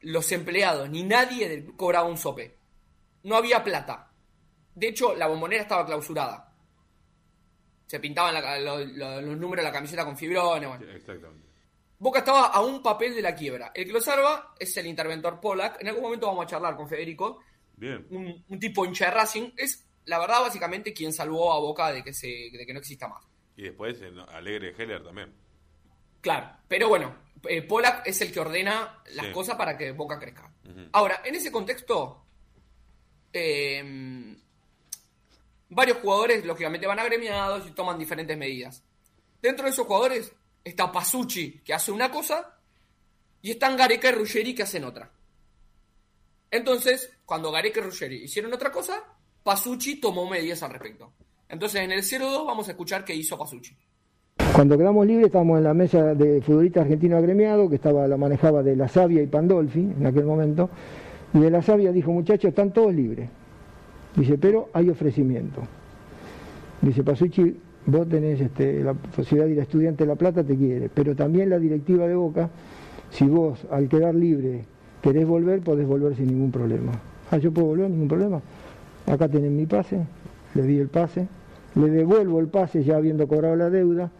los 0.02 0.30
empleados, 0.30 0.88
ni 0.88 1.02
nadie 1.02 1.66
cobraba 1.76 2.06
un 2.06 2.16
sope. 2.16 2.56
No 3.24 3.34
había 3.34 3.64
plata. 3.64 4.12
De 4.76 4.86
hecho, 4.86 5.16
la 5.16 5.26
bombonera 5.26 5.62
estaba 5.62 5.84
clausurada. 5.84 6.54
Se 7.88 7.98
pintaban 7.98 8.34
la- 8.34 8.60
lo- 8.60 8.84
lo- 8.84 9.20
los 9.20 9.36
números 9.36 9.64
de 9.64 9.68
la 9.68 9.72
camiseta 9.74 10.04
con 10.04 10.16
fibrones. 10.16 10.68
Bueno. 10.68 10.84
Sí, 10.84 10.92
Exactamente. 10.96 11.47
Boca 11.98 12.20
estaba 12.20 12.46
a 12.46 12.60
un 12.60 12.82
papel 12.82 13.14
de 13.14 13.22
la 13.22 13.34
quiebra. 13.34 13.72
El 13.74 13.86
que 13.86 13.92
lo 13.92 14.00
salva 14.00 14.54
es 14.58 14.76
el 14.76 14.86
interventor 14.86 15.40
Polak. 15.40 15.80
En 15.80 15.88
algún 15.88 16.02
momento 16.04 16.26
vamos 16.26 16.44
a 16.44 16.48
charlar 16.48 16.76
con 16.76 16.88
Federico. 16.88 17.40
Bien. 17.76 18.06
Un, 18.10 18.44
un 18.48 18.58
tipo 18.58 18.84
hincha 18.84 19.06
de 19.06 19.10
Racing. 19.12 19.50
Es, 19.56 19.84
la 20.04 20.18
verdad, 20.18 20.40
básicamente 20.42 20.92
quien 20.94 21.12
salvó 21.12 21.52
a 21.52 21.58
Boca 21.58 21.90
de 21.92 22.04
que, 22.04 22.12
se, 22.12 22.26
de 22.52 22.64
que 22.64 22.72
no 22.72 22.78
exista 22.78 23.08
más. 23.08 23.24
Y 23.56 23.62
después 23.64 24.00
el 24.00 24.18
Alegre 24.20 24.74
Heller 24.78 25.02
también. 25.02 25.34
Claro, 26.20 26.50
pero 26.68 26.88
bueno, 26.88 27.16
eh, 27.48 27.62
Polak 27.62 28.06
es 28.06 28.20
el 28.20 28.32
que 28.32 28.40
ordena 28.40 29.02
las 29.14 29.26
Sí. 29.26 29.32
cosas 29.32 29.56
para 29.56 29.76
que 29.76 29.92
Boca 29.92 30.18
crezca. 30.18 30.52
Ahora, 30.92 31.22
en 31.24 31.34
ese 31.34 31.50
contexto, 31.50 32.24
eh, 33.32 34.36
varios 35.68 35.98
jugadores 35.98 36.44
lógicamente 36.44 36.86
van 36.86 36.98
agremiados 36.98 37.66
y 37.66 37.72
toman 37.72 37.98
diferentes 37.98 38.36
medidas. 38.36 38.82
Dentro 39.40 39.64
de 39.64 39.70
esos 39.70 39.86
jugadores 39.86 40.32
está 40.68 40.90
Pasucci, 40.90 41.60
que 41.64 41.74
hace 41.74 41.92
una 41.92 42.10
cosa, 42.10 42.58
y 43.42 43.50
están 43.50 43.76
Gareca 43.76 44.08
y 44.08 44.12
Ruggeri, 44.12 44.54
que 44.54 44.62
hacen 44.62 44.84
otra. 44.84 45.10
Entonces, 46.50 47.12
cuando 47.24 47.50
Gareca 47.52 47.80
y 47.80 47.82
Ruggeri 47.84 48.24
hicieron 48.24 48.52
otra 48.52 48.70
cosa, 48.70 49.02
Pasucci 49.42 50.00
tomó 50.00 50.28
medidas 50.28 50.62
al 50.62 50.70
respecto. 50.70 51.12
Entonces, 51.48 51.80
en 51.80 51.92
el 51.92 52.02
0-2 52.02 52.46
vamos 52.46 52.68
a 52.68 52.72
escuchar 52.72 53.04
qué 53.04 53.14
hizo 53.14 53.38
Pasucci. 53.38 53.76
Cuando 54.54 54.76
quedamos 54.76 55.06
libres 55.06 55.26
estábamos 55.26 55.58
en 55.58 55.64
la 55.64 55.74
mesa 55.74 56.14
de 56.14 56.42
futbolista 56.42 56.80
argentino 56.80 57.16
agremiado, 57.16 57.68
que 57.68 57.76
estaba 57.76 58.08
la 58.08 58.16
manejaba 58.16 58.62
de 58.62 58.76
La 58.76 58.88
Sabia 58.88 59.22
y 59.22 59.26
Pandolfi 59.26 59.80
en 59.80 60.06
aquel 60.06 60.24
momento, 60.24 60.68
y 61.32 61.38
de 61.38 61.50
La 61.50 61.62
Sabia 61.62 61.92
dijo, 61.92 62.10
muchachos, 62.10 62.48
están 62.48 62.72
todos 62.72 62.92
libres. 62.92 63.28
Dice, 64.16 64.36
pero 64.38 64.68
hay 64.72 64.90
ofrecimiento. 64.90 65.62
Dice, 66.80 67.04
Pasucci, 67.04 67.56
vos 67.88 68.06
tenés 68.06 68.40
este, 68.40 68.82
la 68.84 68.92
posibilidad 68.92 69.46
de 69.46 69.52
ir 69.52 69.60
a 69.60 69.62
estudiante 69.62 70.04
de 70.04 70.08
La 70.08 70.16
Plata, 70.16 70.44
te 70.44 70.56
quiere, 70.56 70.90
pero 70.92 71.16
también 71.16 71.48
la 71.48 71.58
directiva 71.58 72.06
de 72.06 72.14
Boca, 72.14 72.50
si 73.10 73.26
vos 73.26 73.66
al 73.70 73.88
quedar 73.88 74.14
libre 74.14 74.64
querés 75.02 75.26
volver, 75.26 75.60
podés 75.60 75.86
volver 75.86 76.14
sin 76.14 76.26
ningún 76.26 76.50
problema. 76.50 76.92
Ah, 77.30 77.38
yo 77.38 77.50
puedo 77.50 77.68
volver, 77.68 77.90
ningún 77.90 78.08
problema. 78.08 78.42
Acá 79.06 79.28
tenés 79.28 79.50
mi 79.50 79.64
pase, 79.64 80.00
le 80.54 80.62
di 80.62 80.78
el 80.78 80.88
pase, 80.88 81.28
le 81.76 81.88
devuelvo 81.90 82.40
el 82.40 82.48
pase 82.48 82.84
ya 82.84 82.96
habiendo 82.96 83.26
cobrado 83.26 83.56
la 83.56 83.70
deuda, 83.70 84.10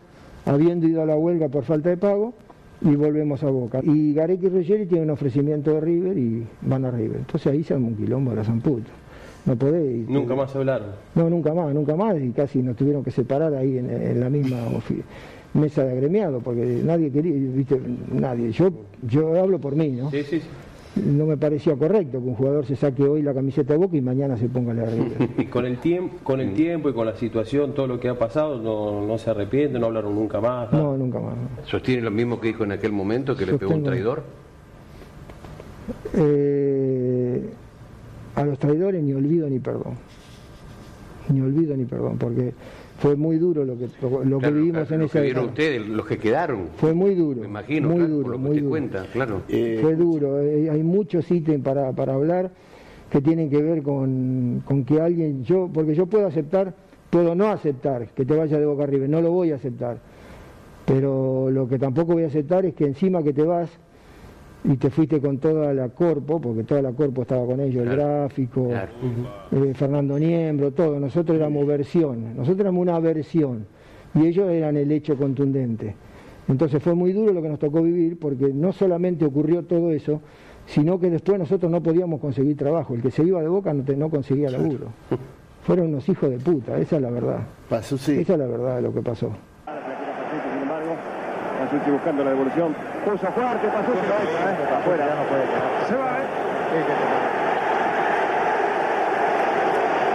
habiendo 0.46 0.86
ido 0.86 1.02
a 1.02 1.06
la 1.06 1.16
huelga 1.16 1.48
por 1.48 1.64
falta 1.64 1.90
de 1.90 1.98
pago, 1.98 2.32
y 2.80 2.94
volvemos 2.94 3.42
a 3.42 3.50
Boca. 3.50 3.80
Y 3.82 4.14
Gareca 4.14 4.46
y 4.46 4.48
Ruggeri 4.48 4.86
tienen 4.86 5.08
un 5.08 5.14
ofrecimiento 5.14 5.72
de 5.72 5.80
River 5.80 6.16
y 6.16 6.46
van 6.62 6.84
a 6.84 6.90
River. 6.90 7.18
Entonces 7.18 7.52
ahí 7.52 7.64
se 7.64 7.74
arma 7.74 7.88
un 7.88 7.96
quilombo 7.96 8.30
de 8.30 8.36
la 8.36 8.44
Zamputo. 8.44 8.90
No 9.46 9.56
podés. 9.56 10.08
Nunca 10.08 10.34
más 10.34 10.54
hablaron. 10.54 10.88
No, 11.14 11.30
nunca 11.30 11.54
más, 11.54 11.72
nunca 11.74 11.96
más, 11.96 12.20
y 12.20 12.30
casi 12.30 12.62
nos 12.62 12.76
tuvieron 12.76 13.02
que 13.02 13.10
separar 13.10 13.54
ahí 13.54 13.78
en, 13.78 13.90
en 13.90 14.20
la 14.20 14.28
misma 14.28 14.58
mesa 15.54 15.84
de 15.84 15.92
agremiado, 15.92 16.40
porque 16.40 16.80
nadie 16.84 17.10
quería, 17.10 17.32
viste, 17.34 17.80
nadie. 18.12 18.50
Yo, 18.52 18.70
yo 19.02 19.40
hablo 19.40 19.58
por 19.58 19.74
mí, 19.74 19.90
¿no? 19.90 20.10
Sí, 20.10 20.22
sí, 20.22 20.40
sí. 20.40 20.48
No 20.96 21.26
me 21.26 21.36
parecía 21.36 21.76
correcto 21.76 22.20
que 22.20 22.28
un 22.28 22.34
jugador 22.34 22.66
se 22.66 22.74
saque 22.74 23.04
hoy 23.04 23.22
la 23.22 23.32
camiseta 23.32 23.72
de 23.72 23.78
Boca 23.78 23.96
y 23.96 24.00
mañana 24.00 24.36
se 24.36 24.48
ponga 24.48 24.74
la 24.74 24.82
de 24.82 24.90
River. 24.90 25.28
Y 25.38 25.44
con 25.44 25.64
el 25.64 25.78
tiempo, 25.78 26.16
con 26.24 26.40
el 26.40 26.54
tiempo 26.54 26.88
y 26.88 26.92
con 26.92 27.06
la 27.06 27.14
situación, 27.14 27.72
todo 27.72 27.86
lo 27.86 28.00
que 28.00 28.08
ha 28.08 28.18
pasado, 28.18 28.60
no, 28.60 29.06
no 29.06 29.18
se 29.18 29.30
arrepiente, 29.30 29.78
no 29.78 29.86
hablaron 29.86 30.14
nunca 30.14 30.40
más. 30.40 30.72
No, 30.72 30.96
nunca 30.96 31.20
más. 31.20 31.34
¿Sostiene 31.66 32.02
lo 32.02 32.10
mismo 32.10 32.40
que 32.40 32.48
dijo 32.48 32.64
en 32.64 32.72
aquel 32.72 32.92
momento, 32.92 33.36
que 33.36 33.46
le 33.46 33.58
pegó 33.58 33.74
un 33.74 33.84
traidor? 33.84 34.24
Eh, 36.14 36.67
a 38.38 38.44
los 38.44 38.58
traidores 38.58 39.02
ni 39.02 39.12
olvido 39.12 39.48
ni 39.50 39.58
perdón. 39.58 39.94
Ni 41.32 41.40
olvido 41.40 41.76
ni 41.76 41.84
perdón, 41.84 42.16
porque 42.18 42.54
fue 42.98 43.16
muy 43.16 43.36
duro 43.38 43.64
lo 43.64 43.76
que, 43.76 43.88
lo, 44.00 44.24
lo 44.24 44.38
que 44.38 44.42
Claro, 44.42 44.54
vivimos 44.56 44.88
claro, 44.88 45.02
en 45.04 45.08
que 45.10 45.20
vieron 45.20 45.44
época. 45.44 45.52
ustedes, 45.62 45.88
los 45.88 46.06
que 46.06 46.18
quedaron. 46.18 46.68
Fue 46.76 46.94
muy 46.94 47.14
duro. 47.14 47.40
Me 47.40 47.46
imagino, 47.48 47.88
muy 47.88 47.98
claro, 47.98 48.12
duro, 48.14 48.22
por 48.22 48.30
lo 48.32 48.36
que 48.38 48.48
muy 48.48 48.56
duro. 48.58 48.70
cuenta, 48.70 49.06
claro. 49.12 49.42
Fue 49.48 49.96
duro, 49.96 50.40
eh, 50.40 50.70
hay 50.70 50.82
muchos 50.82 51.30
ítems 51.30 51.64
para, 51.64 51.92
para 51.92 52.14
hablar 52.14 52.50
que 53.10 53.20
tienen 53.20 53.50
que 53.50 53.62
ver 53.62 53.82
con, 53.82 54.62
con 54.64 54.84
que 54.84 55.00
alguien, 55.00 55.42
yo, 55.44 55.68
porque 55.72 55.94
yo 55.94 56.06
puedo 56.06 56.26
aceptar, 56.26 56.74
puedo 57.10 57.34
no 57.34 57.48
aceptar 57.48 58.08
que 58.10 58.24
te 58.24 58.36
vaya 58.36 58.58
de 58.58 58.66
boca 58.66 58.84
arriba, 58.84 59.06
no 59.08 59.20
lo 59.20 59.32
voy 59.32 59.50
a 59.50 59.56
aceptar. 59.56 59.98
Pero 60.86 61.50
lo 61.50 61.68
que 61.68 61.78
tampoco 61.78 62.14
voy 62.14 62.22
a 62.24 62.28
aceptar 62.28 62.64
es 62.64 62.74
que 62.74 62.84
encima 62.84 63.22
que 63.22 63.32
te 63.32 63.42
vas 63.42 63.68
y 64.70 64.76
te 64.76 64.90
fuiste 64.90 65.18
con 65.20 65.38
toda 65.38 65.72
la 65.72 65.88
corpo, 65.88 66.40
porque 66.40 66.62
toda 66.62 66.82
la 66.82 66.92
corpo 66.92 67.22
estaba 67.22 67.44
con 67.46 67.58
ellos, 67.60 67.86
el 67.86 67.94
Claro, 67.94 68.02
gráfico, 68.20 68.68
claro. 68.68 68.90
eh, 69.52 69.72
Fernando 69.74 70.18
Niembro, 70.18 70.72
todo, 70.72 71.00
nosotros 71.00 71.36
éramos 71.36 71.66
versión, 71.66 72.36
nosotros 72.36 72.60
éramos 72.60 72.82
una 72.82 72.98
versión 73.00 73.64
y 74.14 74.26
ellos 74.26 74.48
eran 74.50 74.76
el 74.76 74.92
hecho 74.92 75.16
contundente. 75.16 75.94
Entonces 76.48 76.82
fue 76.82 76.94
muy 76.94 77.12
duro 77.12 77.32
lo 77.32 77.40
que 77.42 77.48
nos 77.48 77.58
tocó 77.58 77.82
vivir 77.82 78.18
porque 78.18 78.52
no 78.52 78.72
solamente 78.72 79.24
ocurrió 79.24 79.62
todo 79.64 79.90
eso, 79.90 80.20
sino 80.66 81.00
que 81.00 81.08
después 81.10 81.38
nosotros 81.38 81.70
no 81.72 81.82
podíamos 81.82 82.20
conseguir 82.20 82.56
trabajo. 82.56 82.94
El 82.94 83.00
que 83.02 83.10
se 83.10 83.22
iba 83.24 83.40
de 83.40 83.48
boca 83.48 83.72
no, 83.72 83.82
te- 83.84 83.96
no 83.96 84.10
conseguía 84.10 84.50
laburo. 84.50 84.88
Fueron 85.62 85.88
unos 85.88 86.06
hijos 86.08 86.28
de 86.30 86.38
puta, 86.38 86.78
esa 86.78 86.96
es 86.96 87.02
la 87.02 87.10
verdad. 87.10 87.40
Pasó, 87.70 87.96
sí. 87.98 88.12
Esa 88.12 88.34
es 88.34 88.38
la 88.38 88.46
verdad 88.46 88.76
de 88.76 88.82
lo 88.82 88.92
que 88.94 89.00
pasó. 89.02 89.30
Buscando 91.68 92.24
la 92.24 92.30
devolución. 92.30 92.74
Puso 93.04 93.26
fuerte, 93.32 93.68
Pasucci 93.68 94.06
lo 94.08 94.16
echa, 94.24 94.40
¿eh? 94.50 94.56
Afuera. 94.72 95.04
Se 95.88 95.94
va, 95.94 96.16
¿eh? 96.16 96.26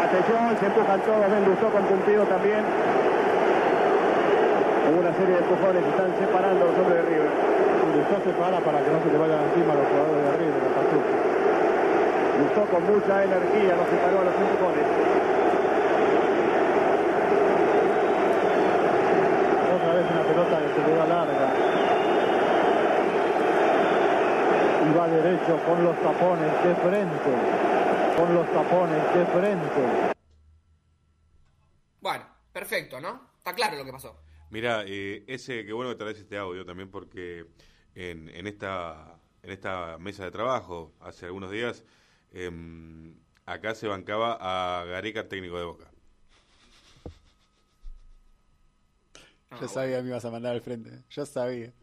Atención, 0.04 0.58
se 0.60 0.66
empujan 0.66 1.00
todos. 1.02 1.30
Ben 1.30 1.46
Lustó 1.46 1.70
con 1.70 1.84
Pumpido 1.86 2.24
también. 2.26 2.66
Hubo 4.90 5.00
una 5.00 5.14
serie 5.14 5.34
de 5.34 5.42
empujones, 5.42 5.82
están 5.86 6.12
separando 6.20 6.66
los 6.66 6.78
hombres 6.78 7.02
de 7.02 7.10
River. 7.10 7.30
Lustó 7.94 8.18
se 8.26 8.34
para 8.34 8.58
para 8.58 8.82
que 8.82 8.90
no 8.90 9.00
se 9.06 9.10
le 9.14 9.18
vayan 9.18 9.38
encima 9.54 9.78
los 9.78 9.86
jugadores 9.86 10.26
de 10.26 10.34
River, 10.42 10.62
a. 10.74 10.98
Lustó 12.42 12.62
con 12.74 12.82
mucha 12.90 13.24
energía, 13.24 13.78
no 13.78 13.86
se 13.86 13.98
paró 14.02 14.18
a 14.22 14.26
los 14.26 14.34
empujones. 14.34 14.86
Otra 19.74 19.94
vez 19.94 20.06
una 20.10 20.26
pelota 20.26 20.58
que 20.58 20.70
se 20.74 20.82
le 20.90 20.94
da 20.98 21.06
larga. 21.06 21.48
Y 24.84 24.90
va 25.04 25.10
derecho 25.10 25.60
con 25.66 25.84
los 25.84 26.00
tapones 26.02 26.64
de 26.64 26.76
frente. 26.76 28.16
con 28.16 28.34
los 28.36 28.52
tapones 28.52 29.16
de 29.16 29.26
frente. 29.26 30.14
Bueno, 32.00 32.26
perfecto, 32.52 33.00
¿no? 33.02 33.32
Está 33.38 33.54
claro 33.54 33.78
lo 33.78 33.86
que 33.86 33.92
pasó. 33.92 34.20
Mira, 34.50 34.84
eh, 34.86 35.24
ese, 35.28 35.66
qué 35.66 35.74
bueno 35.74 35.92
que 35.92 35.98
traes 35.98 36.20
este 36.20 36.38
audio 36.38 36.66
también 36.66 36.90
porque 36.90 37.46
en, 37.96 38.30
en 38.30 38.48
esta 38.48 39.20
en 39.42 39.52
esta 39.52 39.98
mesa 39.98 40.24
de 40.24 40.32
trabajo 40.32 40.94
hace 41.02 41.26
algunos 41.26 41.52
días 41.52 41.84
em, 42.32 43.16
acá 43.46 43.76
se 43.76 43.88
bancaba 43.88 44.38
a 44.40 44.86
Gareca, 44.86 45.28
técnico 45.28 45.58
de 45.58 45.66
Boca. 45.66 45.92
Yo 49.60 49.68
sabía 49.68 49.98
que 49.98 50.04
me 50.04 50.10
ibas 50.10 50.26
a 50.26 50.32
mandar 50.32 50.54
al 50.54 50.62
frente. 50.62 51.04
Yo 51.10 51.26
sabía. 51.26 51.74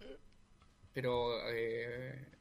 Pero. 0.92 1.36
Eh, 1.50 2.39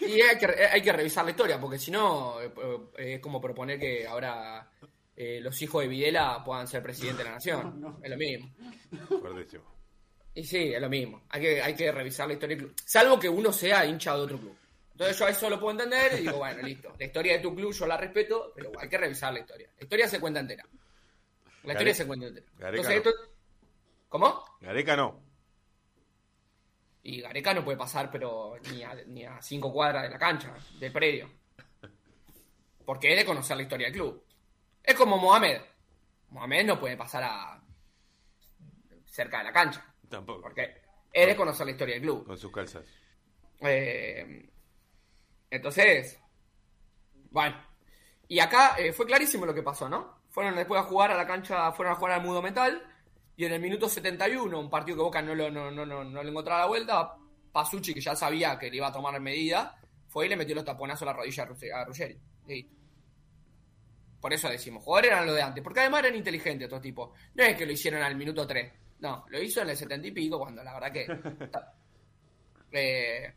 y 0.00 0.20
hay 0.20 0.38
que, 0.38 0.46
hay 0.46 0.82
que 0.82 0.92
revisar 0.92 1.24
la 1.24 1.30
historia, 1.32 1.60
porque 1.60 1.78
si 1.78 1.90
no, 1.90 2.40
eh, 2.40 2.52
eh, 2.98 3.14
es 3.14 3.20
como 3.20 3.40
proponer 3.40 3.78
que 3.78 4.06
ahora 4.06 4.70
eh, 5.16 5.40
los 5.40 5.60
hijos 5.62 5.82
de 5.82 5.88
Videla 5.88 6.42
puedan 6.44 6.66
ser 6.68 6.82
presidente 6.82 7.18
de 7.22 7.28
la 7.30 7.34
nación. 7.36 7.96
Es 8.02 8.10
lo 8.10 8.16
mismo. 8.16 8.50
Fuertísimo. 9.20 9.64
Y 10.34 10.44
sí, 10.44 10.74
es 10.74 10.80
lo 10.80 10.88
mismo. 10.90 11.22
Hay 11.30 11.40
que, 11.40 11.62
hay 11.62 11.74
que 11.74 11.90
revisar 11.90 12.26
la 12.28 12.34
historia 12.34 12.56
del 12.56 12.66
club. 12.66 12.76
Salvo 12.84 13.18
que 13.18 13.28
uno 13.28 13.50
sea 13.52 13.86
hincha 13.86 14.14
de 14.14 14.20
otro 14.20 14.38
club. 14.38 14.56
Entonces 14.92 15.18
yo 15.18 15.26
a 15.26 15.30
eso 15.30 15.50
lo 15.50 15.58
puedo 15.60 15.72
entender 15.72 16.18
y 16.18 16.22
digo, 16.22 16.38
bueno, 16.38 16.62
listo. 16.62 16.94
La 16.98 17.06
historia 17.06 17.32
de 17.34 17.38
tu 17.40 17.54
club 17.54 17.72
yo 17.72 17.86
la 17.86 17.96
respeto, 17.96 18.52
pero 18.54 18.72
hay 18.78 18.88
que 18.88 18.98
revisar 18.98 19.32
la 19.32 19.40
historia. 19.40 19.68
La 19.78 19.84
historia 19.84 20.08
se 20.08 20.20
cuenta 20.20 20.40
entera. 20.40 20.64
La 21.64 21.72
historia 21.72 21.94
se 21.94 22.06
cuenta 22.06 22.26
entera. 22.26 22.46
Gareca 22.58 22.82
Entonces, 22.82 23.04
no. 23.04 23.10
esto- 23.10 23.32
¿Cómo? 24.08 24.44
Gareca 24.60 24.96
no. 24.96 25.20
Y 27.08 27.20
Gareca 27.20 27.54
no 27.54 27.64
puede 27.64 27.78
pasar, 27.78 28.10
pero 28.10 28.56
ni 28.72 28.82
a, 28.82 28.92
ni 29.06 29.24
a 29.24 29.40
cinco 29.40 29.72
cuadras 29.72 30.02
de 30.02 30.10
la 30.10 30.18
cancha, 30.18 30.52
del 30.80 30.90
predio. 30.90 31.30
Porque 32.84 33.12
es 33.12 33.18
de 33.20 33.24
conocer 33.24 33.56
la 33.56 33.62
historia 33.62 33.86
del 33.86 33.94
club. 33.94 34.24
Es 34.82 34.96
como 34.96 35.16
Mohamed. 35.16 35.60
Mohamed 36.30 36.66
no 36.66 36.80
puede 36.80 36.96
pasar 36.96 37.22
a 37.22 37.62
cerca 39.04 39.38
de 39.38 39.44
la 39.44 39.52
cancha. 39.52 39.86
Tampoco. 40.08 40.42
Porque 40.42 40.82
es 41.12 41.26
de 41.28 41.36
conocer 41.36 41.66
la 41.66 41.72
historia 41.72 41.94
del 41.94 42.02
club. 42.02 42.26
Con 42.26 42.38
sus 42.38 42.50
calzas. 42.50 42.84
Eh, 43.60 44.50
entonces, 45.48 46.18
bueno. 47.30 47.56
Y 48.26 48.40
acá 48.40 48.74
eh, 48.78 48.92
fue 48.92 49.06
clarísimo 49.06 49.46
lo 49.46 49.54
que 49.54 49.62
pasó, 49.62 49.88
¿no? 49.88 50.22
Fueron 50.30 50.56
después 50.56 50.80
a 50.80 50.84
jugar 50.84 51.12
a 51.12 51.16
la 51.16 51.26
cancha, 51.26 51.70
fueron 51.70 51.94
a 51.94 51.96
jugar 51.96 52.14
al 52.14 52.26
Mudo 52.26 52.42
Metal. 52.42 52.82
Y 53.36 53.44
en 53.44 53.52
el 53.52 53.60
minuto 53.60 53.88
71, 53.88 54.58
un 54.58 54.70
partido 54.70 54.96
que 54.96 55.02
Boca 55.02 55.20
no, 55.22 55.34
lo, 55.34 55.50
no, 55.50 55.70
no, 55.70 55.84
no, 55.84 56.02
no 56.04 56.22
le 56.22 56.30
encontraba 56.30 56.60
la 56.62 56.66
vuelta, 56.66 57.14
Pasucci, 57.52 57.92
que 57.94 58.00
ya 58.00 58.16
sabía 58.16 58.58
que 58.58 58.70
le 58.70 58.76
iba 58.78 58.86
a 58.88 58.92
tomar 58.92 59.20
medida, 59.20 59.78
fue 60.08 60.26
y 60.26 60.28
le 60.30 60.36
metió 60.36 60.54
los 60.54 60.64
taponazos 60.64 61.02
a 61.02 61.06
la 61.06 61.12
rodilla 61.12 61.42
a 61.42 61.48
Rugge- 61.48 61.72
a 61.74 61.84
Ruggeri. 61.84 62.18
Por 64.20 64.32
eso 64.32 64.48
decimos, 64.48 64.82
jugadores 64.82 65.10
eran 65.12 65.26
lo 65.26 65.34
de 65.34 65.42
antes. 65.42 65.62
Porque 65.62 65.80
además 65.80 66.00
eran 66.00 66.16
inteligentes 66.16 66.64
estos 66.66 66.80
tipos. 66.80 67.10
No 67.34 67.44
es 67.44 67.54
que 67.56 67.66
lo 67.66 67.72
hicieron 67.72 68.02
al 68.02 68.16
minuto 68.16 68.46
3. 68.46 68.72
No, 69.00 69.26
lo 69.28 69.40
hizo 69.42 69.60
en 69.60 69.68
el 69.70 69.76
70 69.76 70.08
y 70.08 70.10
pico, 70.12 70.38
cuando 70.38 70.62
la 70.64 70.72
verdad 70.74 70.92
que... 70.92 71.06
Eh, 72.72 73.32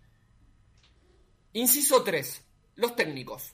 inciso 1.54 2.04
3. 2.04 2.46
Los 2.76 2.96
técnicos. 2.96 3.54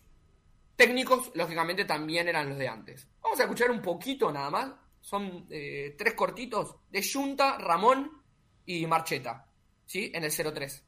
Técnicos, 0.76 1.32
lógicamente, 1.36 1.86
también 1.86 2.28
eran 2.28 2.50
los 2.50 2.58
de 2.58 2.68
antes. 2.68 3.08
Vamos 3.22 3.40
a 3.40 3.44
escuchar 3.44 3.70
un 3.72 3.82
poquito 3.82 4.32
nada 4.32 4.50
más. 4.50 4.72
Son 5.06 5.46
eh, 5.52 5.94
tres 6.00 6.16
cortitos 6.16 6.78
de 6.90 7.08
Junta, 7.08 7.60
Ramón 7.60 8.10
y 8.66 8.88
Marcheta. 8.88 9.46
¿Sí? 9.86 10.12
En 10.16 10.24
el 10.24 10.32
03. 10.32 10.84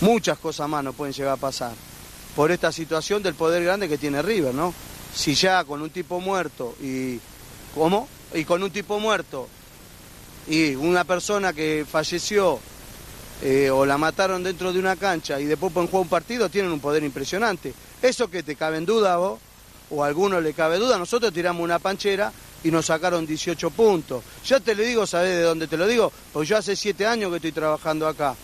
Muchas 0.00 0.38
cosas 0.38 0.66
más 0.66 0.82
no 0.82 0.94
pueden 0.94 1.12
llegar 1.12 1.34
a 1.34 1.36
pasar 1.36 1.74
por 2.34 2.50
esta 2.50 2.72
situación 2.72 3.22
del 3.22 3.34
poder 3.34 3.62
grande 3.64 3.86
que 3.86 3.98
tiene 3.98 4.22
River, 4.22 4.54
¿no? 4.54 4.72
Si 5.14 5.34
ya 5.34 5.62
con 5.64 5.82
un 5.82 5.90
tipo 5.90 6.20
muerto 6.20 6.74
y 6.80 7.20
¿cómo? 7.74 8.08
Y 8.32 8.46
con 8.46 8.62
un 8.62 8.70
tipo 8.70 8.98
muerto 8.98 9.46
y 10.48 10.74
una 10.74 11.04
persona 11.04 11.52
que 11.52 11.84
falleció 11.86 12.58
eh, 13.42 13.68
o 13.68 13.84
la 13.84 13.98
mataron 13.98 14.42
dentro 14.42 14.72
de 14.72 14.78
una 14.78 14.96
cancha 14.96 15.38
y 15.38 15.44
después 15.44 15.70
pueden 15.70 15.90
jugar 15.90 16.04
un 16.04 16.08
partido, 16.08 16.48
tienen 16.48 16.72
un 16.72 16.80
poder 16.80 17.04
impresionante. 17.04 17.74
Eso 18.00 18.30
que 18.30 18.42
te 18.42 18.56
cabe 18.56 18.78
en 18.78 18.86
duda 18.86 19.18
vos, 19.18 19.38
o 19.90 20.02
a 20.02 20.06
alguno 20.06 20.40
le 20.40 20.54
cabe 20.54 20.78
duda, 20.78 20.96
nosotros 20.96 21.30
tiramos 21.30 21.62
una 21.62 21.78
panchera 21.78 22.32
y 22.64 22.70
nos 22.70 22.86
sacaron 22.86 23.26
18 23.26 23.70
puntos. 23.70 24.22
Ya 24.44 24.60
te 24.60 24.74
lo 24.74 24.82
digo, 24.82 25.06
¿sabés 25.06 25.36
de 25.36 25.42
dónde 25.42 25.66
te 25.66 25.76
lo 25.76 25.86
digo? 25.86 26.12
Porque 26.32 26.48
yo 26.48 26.56
hace 26.56 26.76
7 26.76 27.06
años 27.06 27.30
que 27.30 27.36
estoy 27.36 27.52
trabajando 27.52 28.06
acá. 28.06 28.34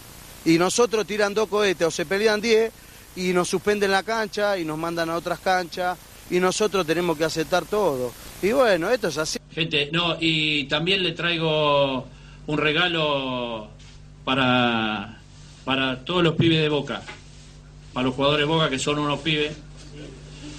Y 0.44 0.58
nosotros 0.58 1.06
tiran 1.06 1.34
dos 1.34 1.48
cohetes 1.48 1.86
o 1.86 1.90
se 1.90 2.06
pelean 2.06 2.40
10 2.40 2.72
y 3.16 3.32
nos 3.32 3.48
suspenden 3.48 3.90
la 3.90 4.02
cancha 4.02 4.58
y 4.58 4.64
nos 4.64 4.78
mandan 4.78 5.10
a 5.10 5.16
otras 5.16 5.40
canchas 5.40 5.98
y 6.30 6.38
nosotros 6.40 6.86
tenemos 6.86 7.16
que 7.16 7.24
aceptar 7.24 7.64
todo. 7.64 8.12
Y 8.42 8.52
bueno, 8.52 8.90
esto 8.90 9.08
es 9.08 9.18
así. 9.18 9.38
Gente, 9.52 9.90
no, 9.92 10.16
y 10.20 10.64
también 10.64 11.02
le 11.02 11.12
traigo 11.12 12.06
un 12.46 12.58
regalo 12.58 13.68
para, 14.24 15.20
para 15.64 16.04
todos 16.04 16.22
los 16.22 16.34
pibes 16.34 16.60
de 16.60 16.68
Boca, 16.68 17.02
para 17.92 18.06
los 18.06 18.14
jugadores 18.14 18.46
de 18.46 18.52
Boca 18.52 18.70
que 18.70 18.78
son 18.78 18.98
unos 18.98 19.20
pibes. 19.20 19.56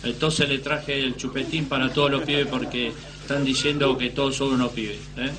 Entonces 0.03 0.47
le 0.47 0.59
traje 0.59 0.99
el 0.99 1.15
chupetín 1.15 1.65
para 1.65 1.91
todos 1.91 2.11
los 2.11 2.23
pibes 2.23 2.47
porque 2.47 2.93
están 3.27 3.43
diciendo 3.43 3.97
que 3.97 4.11
todos 4.11 4.37
son 4.37 4.53
unos 4.53 4.71
pibes. 4.71 5.01
¿eh? 5.17 5.29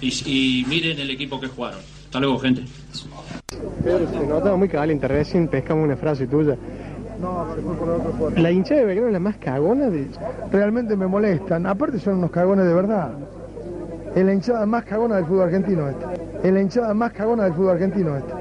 Y, 0.00 0.60
y 0.60 0.64
miren 0.66 0.96
el 1.00 1.10
equipo 1.10 1.40
que 1.40 1.48
jugaron. 1.48 1.80
Hasta 2.04 2.20
luego, 2.20 2.38
gente. 2.38 2.64
Pedro, 3.82 4.08
se 4.08 4.24
notaba 4.24 4.56
muy 4.56 4.68
caliente, 4.68 5.08
recién 5.08 5.48
pescamos 5.48 5.86
una 5.86 5.96
frase 5.96 6.28
tuya. 6.28 6.56
No, 7.20 7.52
se 7.52 7.62
fue 7.62 7.74
por 7.74 7.88
otro 7.88 8.12
puerto. 8.12 8.40
La 8.40 8.52
hincha 8.52 8.76
de 8.76 8.84
Belgrano 8.84 9.08
es 9.08 9.12
la 9.12 9.18
más 9.18 9.36
cagona 9.38 9.90
de... 9.90 10.08
Realmente 10.52 10.96
me 10.96 11.08
molestan. 11.08 11.66
Aparte 11.66 11.98
son 11.98 12.18
unos 12.18 12.30
cagones 12.30 12.64
de 12.64 12.74
verdad. 12.74 13.12
Es 14.14 14.24
la 14.24 14.32
hinchada 14.32 14.64
más 14.64 14.84
cagona 14.84 15.16
del 15.16 15.26
fútbol 15.26 15.42
argentino 15.42 15.88
esta. 15.88 16.14
Es 16.44 16.52
la 16.52 16.60
hinchada 16.60 16.94
más 16.94 17.12
cagona 17.12 17.44
del 17.44 17.54
fútbol 17.54 17.70
argentino 17.70 18.16
esta. 18.16 18.38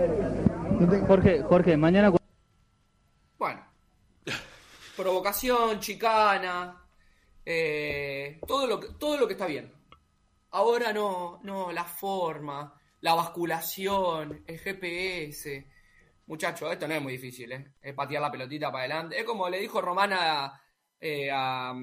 Jorge, 1.08 1.42
Jorge, 1.42 1.76
mañana... 1.76 2.14
Bueno. 3.40 3.62
Provocación, 4.96 5.80
chicana. 5.80 6.83
Eh, 7.46 8.40
todo, 8.48 8.68
lo 8.68 8.80
todo 8.98 9.18
lo 9.18 9.28
que 9.28 9.34
está 9.34 9.48
bien. 9.48 9.74
Ahora 10.52 10.94
no, 10.94 11.40
no, 11.44 11.72
la 11.72 11.84
forma, 11.84 12.80
la 13.02 13.16
basculación, 13.16 14.44
el 14.48 14.60
GPS. 14.60 15.68
Muchachos, 16.28 16.72
esto 16.72 16.88
no 16.88 16.94
es 16.94 17.02
muy 17.02 17.14
difícil, 17.14 17.52
¿eh? 17.52 17.74
Es 17.82 17.94
patear 17.94 18.22
la 18.22 18.32
pelotita 18.32 18.72
para 18.72 18.86
adelante. 18.86 19.20
Es 19.20 19.26
como 19.26 19.50
le 19.50 19.60
dijo 19.60 19.82
Romana 19.82 20.62
eh, 21.00 21.30
a, 21.32 21.74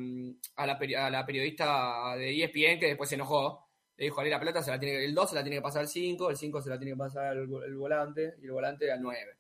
la, 0.57 0.79
periodista 0.79 2.15
de 2.17 2.43
ESPN 2.45 2.79
que 2.81 2.87
después 2.87 3.09
se 3.09 3.17
enojó. 3.17 3.69
Le 3.97 4.07
dijo, 4.07 4.21
"Ale, 4.21 4.31
la 4.31 4.39
pelota 4.39 4.63
se 4.63 4.71
la 4.71 4.81
tiene, 4.81 5.05
el 5.05 5.15
2 5.15 5.29
se 5.31 5.35
la 5.35 5.43
tiene 5.43 5.57
que 5.57 5.63
pasar 5.63 5.83
al 5.83 5.89
5, 5.89 6.31
el 6.31 6.37
5 6.37 6.63
se 6.63 6.71
la 6.71 6.79
tiene 6.79 6.93
que 6.93 6.99
pasar 6.99 7.27
al 7.27 7.39
el 7.39 7.77
volante 7.77 8.37
y 8.41 8.47
el 8.47 8.53
volante 8.53 8.91
al 8.91 9.03
9. 9.03 9.37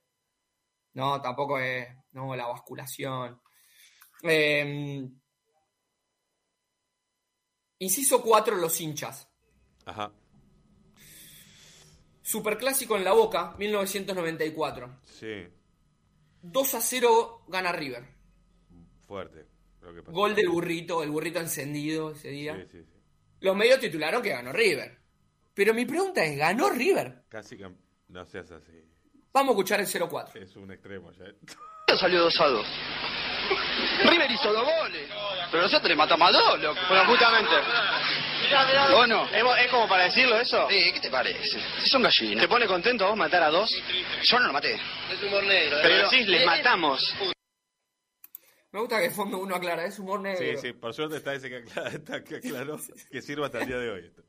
No, 0.94 1.20
tampoco 1.22 1.59
es. 1.59 1.88
No, 2.12 2.35
la 2.37 2.46
basculación. 2.46 3.40
Eh, 4.22 5.09
inciso 7.80 8.22
4, 8.22 8.56
los 8.56 8.80
hinchas. 8.80 9.28
Ajá. 9.84 10.12
Superclásico 12.22 12.96
en 12.96 13.04
la 13.04 13.12
boca, 13.12 13.54
1994. 13.58 15.00
Sí. 15.04 15.48
2 16.42 16.74
a 16.74 16.80
0 16.80 17.44
gana 17.48 17.72
River. 17.72 18.04
Fuerte. 19.06 19.46
Lo 19.80 19.94
que 19.94 20.02
pasó. 20.02 20.12
Gol 20.12 20.34
del 20.34 20.48
burrito, 20.48 21.02
el 21.02 21.10
burrito 21.10 21.40
encendido 21.40 22.12
ese 22.12 22.28
día. 22.28 22.54
Sí, 22.54 22.68
sí, 22.70 22.84
sí. 22.84 23.00
Los 23.40 23.56
medios 23.56 23.80
titularon 23.80 24.22
que 24.22 24.28
ganó 24.30 24.52
River. 24.52 24.98
Pero 25.54 25.74
mi 25.74 25.84
pregunta 25.84 26.22
es, 26.24 26.38
¿ganó 26.38 26.70
River? 26.70 27.24
Casi 27.28 27.56
que 27.56 27.68
no 28.08 28.24
seas 28.26 28.50
así. 28.52 28.72
Vamos 29.32 29.50
a 29.50 29.52
escuchar 29.52 29.80
el 29.80 29.86
0-4. 29.86 30.36
Es 30.36 30.54
un 30.56 30.70
extremo 30.70 31.12
ya. 31.12 31.24
salió 31.96 32.20
2 32.20 32.40
a 32.40 32.46
2. 32.46 32.66
River 34.04 34.30
hizo 34.30 34.52
dos 34.52 34.64
goles. 34.64 35.08
Pero 35.50 35.62
nosotros 35.64 35.88
le 35.88 35.96
matamos 35.96 36.28
a 36.28 36.32
dos, 36.32 36.60
loco. 36.60 36.80
Bueno, 36.88 37.04
justamente. 37.06 37.54
¿O 38.94 39.06
no? 39.06 39.24
¿Es, 39.26 39.64
es 39.64 39.70
como 39.70 39.88
para 39.88 40.04
decirlo 40.04 40.38
eso? 40.38 40.68
Sí, 40.68 40.92
¿qué 40.94 41.00
te 41.00 41.10
parece? 41.10 41.60
Si 41.80 41.88
son 41.88 42.02
gallinas. 42.02 42.42
¿Te 42.42 42.48
pone 42.48 42.66
contento 42.66 43.06
vos 43.06 43.16
matar 43.16 43.42
a 43.42 43.50
dos? 43.50 43.70
Yo 44.22 44.38
no 44.40 44.48
lo 44.48 44.52
maté. 44.52 44.74
Es 44.74 45.22
humor 45.22 45.44
negro. 45.44 45.78
Pero 45.82 46.10
decís, 46.10 46.26
les 46.26 46.46
matamos. 46.46 47.14
Me 48.72 48.80
gusta 48.80 49.00
que 49.00 49.10
fondo 49.10 49.38
uno 49.38 49.56
aclara, 49.56 49.84
es 49.84 49.98
humor 49.98 50.20
negro. 50.20 50.38
Sí, 50.38 50.56
sí, 50.56 50.72
por 50.72 50.94
suerte 50.94 51.16
está 51.16 51.34
ese 51.34 51.48
que 51.48 51.56
aclaró, 51.56 51.88
está 51.90 52.22
que 52.22 52.36
aclaró 52.36 52.78
que 53.10 53.20
sirva 53.22 53.46
hasta 53.46 53.60
el 53.60 53.66
día 53.66 53.78
de 53.78 53.90
hoy. 53.90 54.06
esto. 54.06 54.22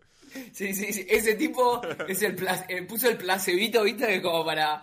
Sí, 0.53 0.73
sí, 0.73 0.93
sí. 0.93 1.05
Ese 1.09 1.35
tipo 1.35 1.81
es 2.07 2.21
el 2.23 2.35
eh, 2.69 2.81
puso 2.83 3.09
el 3.09 3.17
placebito, 3.17 3.83
¿viste? 3.83 4.07
Que 4.07 4.21
como 4.21 4.45
para. 4.45 4.81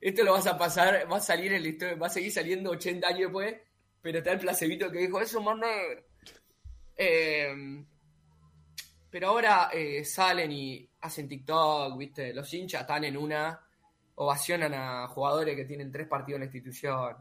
Esto 0.00 0.24
lo 0.24 0.32
vas 0.32 0.46
a 0.46 0.58
pasar, 0.58 1.10
va 1.10 1.16
a 1.16 1.20
salir 1.20 1.52
en 1.52 1.62
la 1.62 1.68
historia, 1.68 1.96
va 1.96 2.06
a 2.08 2.10
seguir 2.10 2.32
saliendo 2.32 2.70
80 2.70 3.06
años 3.06 3.20
después, 3.20 3.56
pero 4.02 4.18
está 4.18 4.32
el 4.32 4.38
placebito 4.40 4.90
que 4.90 4.98
dijo, 5.00 5.20
es 5.20 5.34
humor. 5.34 5.58
Eh, 6.96 7.84
pero 9.10 9.28
ahora 9.28 9.70
eh, 9.72 10.04
salen 10.04 10.52
y 10.52 10.88
hacen 11.00 11.28
TikTok, 11.28 11.96
¿viste? 11.96 12.32
Los 12.34 12.52
hinchas 12.52 12.82
están 12.82 13.04
en 13.04 13.16
una, 13.16 13.58
ovacionan 14.16 14.74
a 14.74 15.06
jugadores 15.08 15.56
que 15.56 15.64
tienen 15.64 15.90
tres 15.90 16.06
partidos 16.06 16.36
en 16.36 16.40
la 16.40 16.46
institución. 16.46 17.16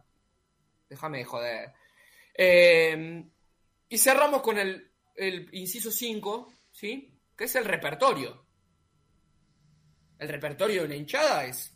Déjame 0.89 1.19
de 1.19 1.23
joder. 1.25 1.73
Eh, 2.33 3.23
y 3.89 3.97
cerramos 3.97 4.41
con 4.41 4.57
el, 4.57 4.91
el 5.15 5.47
inciso 5.53 5.91
5, 5.91 6.53
¿sí? 6.71 7.13
Que 7.35 7.45
es 7.45 7.55
el 7.55 7.65
repertorio. 7.65 8.45
El 10.19 10.29
repertorio 10.29 10.81
de 10.81 10.87
una 10.87 10.95
hinchada 10.95 11.45
es. 11.45 11.73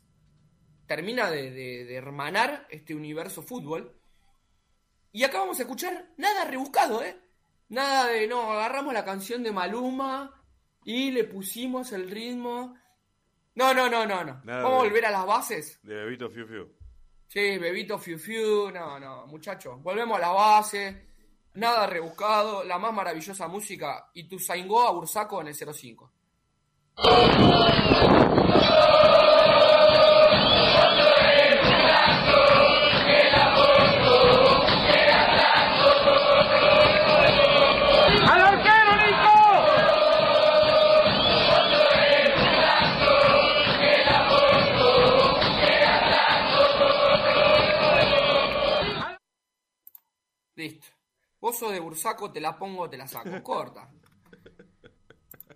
Termina 0.87 1.31
de- 1.31 1.51
de 1.51 1.95
hermanar 1.95 2.67
este 2.69 2.93
universo 2.93 3.41
fútbol. 3.43 4.00
Y 5.11 5.23
acá 5.23 5.39
vamos 5.39 5.59
a 5.59 5.63
escuchar 5.63 6.09
nada 6.17 6.45
rebuscado, 6.45 7.03
¿eh? 7.03 7.17
Nada 7.69 8.07
de, 8.07 8.27
no, 8.27 8.51
agarramos 8.51 8.93
la 8.93 9.05
canción 9.05 9.43
de 9.43 9.51
Maluma 9.51 10.41
y 10.83 11.11
le 11.11 11.23
pusimos 11.23 11.91
el 11.91 12.09
ritmo. 12.09 12.75
No, 13.55 13.73
no, 13.73 13.89
no, 13.89 14.05
no, 14.05 14.23
no. 14.23 14.41
Nada 14.43 14.63
Vamos 14.63 14.79
a 14.79 14.83
volver 14.83 15.05
a 15.05 15.11
las 15.11 15.25
bases. 15.25 15.79
De 15.83 15.95
Bebito 15.95 16.29
Fiu 16.29 16.47
Fiu. 16.47 16.81
Sí, 17.31 17.57
bebito 17.57 17.97
fiu 17.97 18.19
fiu, 18.19 18.69
no, 18.71 18.99
no, 18.99 19.25
muchachos, 19.25 19.81
volvemos 19.81 20.17
a 20.17 20.19
la 20.19 20.31
base, 20.31 21.07
nada 21.53 21.87
rebuscado, 21.87 22.65
la 22.65 22.77
más 22.77 22.93
maravillosa 22.93 23.47
música 23.47 24.09
y 24.13 24.27
tu 24.27 24.35
a 24.35 24.91
Bursaco 24.91 25.39
en 25.39 25.47
el 25.47 25.55
05. 25.55 26.11
Bursaco, 51.91 52.31
te 52.31 52.39
la 52.39 52.57
pongo, 52.57 52.89
te 52.89 52.95
la 52.95 53.05
saco. 53.05 53.29
Corta. 53.43 53.91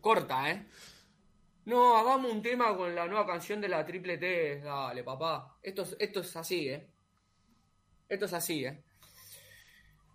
Corta, 0.02 0.52
¿eh? 0.52 0.68
No, 1.64 1.96
hagamos 1.96 2.30
un 2.30 2.42
tema 2.42 2.76
con 2.76 2.94
la 2.94 3.08
nueva 3.08 3.26
canción 3.26 3.62
de 3.62 3.70
la 3.70 3.86
triple 3.86 4.18
T. 4.18 4.60
Dale, 4.60 5.02
papá. 5.02 5.58
Esto 5.64 5.84
es, 5.84 5.96
esto 5.98 6.20
es 6.20 6.36
así, 6.36 6.68
¿eh? 6.68 6.90
Esto 8.10 8.26
es 8.26 8.34
así, 8.34 8.66
¿eh? 8.66 8.84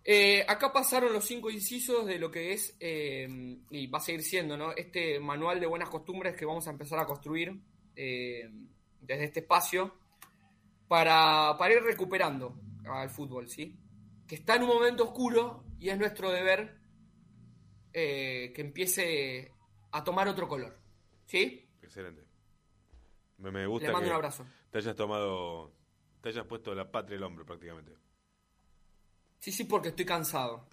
Eh, 0.03 0.45
acá 0.47 0.71
pasaron 0.71 1.11
los 1.11 1.25
cinco 1.25 1.49
incisos 1.49 2.05
de 2.05 2.19
lo 2.19 2.29
que 2.29 2.53
es, 2.53 2.77
eh, 2.79 3.27
y 3.71 3.87
va 3.87 3.97
a 3.97 4.01
seguir 4.01 4.21
siendo, 4.21 4.55
¿no? 4.55 4.73
Este 4.73 5.19
manual 5.19 5.59
de 5.59 5.65
buenas 5.65 5.89
costumbres 5.89 6.35
que 6.35 6.45
vamos 6.45 6.67
a 6.67 6.71
empezar 6.71 6.99
a 6.99 7.07
construir 7.07 7.51
eh, 7.95 8.47
desde 9.01 9.23
este 9.23 9.39
espacio 9.39 9.95
para, 10.87 11.55
para 11.57 11.73
ir 11.73 11.81
recuperando 11.81 12.59
al 12.85 13.09
fútbol, 13.09 13.49
¿sí? 13.49 13.75
Que 14.31 14.35
está 14.35 14.55
en 14.55 14.61
un 14.63 14.69
momento 14.69 15.03
oscuro 15.03 15.65
y 15.77 15.89
es 15.89 15.97
nuestro 15.99 16.31
deber 16.31 16.79
eh, 17.91 18.53
que 18.55 18.61
empiece 18.61 19.51
a 19.91 20.05
tomar 20.05 20.29
otro 20.29 20.47
color, 20.47 20.79
¿sí? 21.25 21.69
Excelente. 21.81 22.23
Me, 23.39 23.51
me 23.51 23.65
gusta 23.67 23.87
Le 23.87 23.91
mando 23.91 24.05
que 24.05 24.09
un 24.11 24.15
abrazo. 24.15 24.45
te 24.69 24.77
hayas 24.77 24.95
tomado, 24.95 25.73
te 26.21 26.29
hayas 26.29 26.45
puesto 26.45 26.73
la 26.73 26.89
patria 26.89 27.17
el 27.17 27.23
hombro 27.23 27.45
prácticamente. 27.45 27.93
Sí, 29.39 29.51
sí, 29.51 29.65
porque 29.65 29.89
estoy 29.89 30.05
cansado. 30.05 30.65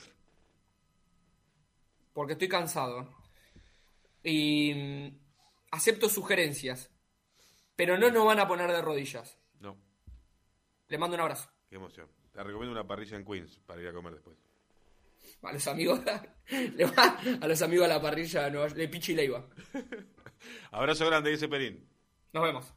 Porque 2.12 2.34
estoy 2.34 2.46
cansado. 2.48 3.12
Y 4.22 4.72
mm, 4.72 5.18
acepto 5.72 6.08
sugerencias. 6.08 6.92
Pero 7.74 7.98
no 7.98 8.08
nos 8.12 8.24
van 8.24 8.38
a 8.38 8.46
poner 8.46 8.70
de 8.70 8.82
rodillas. 8.82 9.36
No, 9.58 9.76
Le 10.86 10.96
mando 10.96 11.16
un 11.16 11.22
abrazo. 11.22 11.50
qué 11.68 11.74
emoción. 11.74 12.08
Te 12.38 12.44
recomiendo 12.44 12.70
una 12.70 12.86
parrilla 12.86 13.16
en 13.16 13.24
Queens 13.24 13.58
para 13.66 13.82
ir 13.82 13.88
a 13.88 13.92
comer 13.92 14.12
después. 14.12 14.36
A 15.42 15.52
los 15.52 15.66
amigos, 15.66 16.00
a 17.40 17.48
los 17.48 17.62
amigos 17.62 17.86
a 17.86 17.88
la 17.88 18.00
parrilla 18.00 18.48
de 18.48 18.88
Pichi 18.88 19.12
Leiva. 19.12 19.44
Abrazo 20.70 21.04
grande, 21.08 21.30
dice 21.30 21.48
Perín. 21.48 21.84
Nos 22.32 22.44
vemos. 22.44 22.72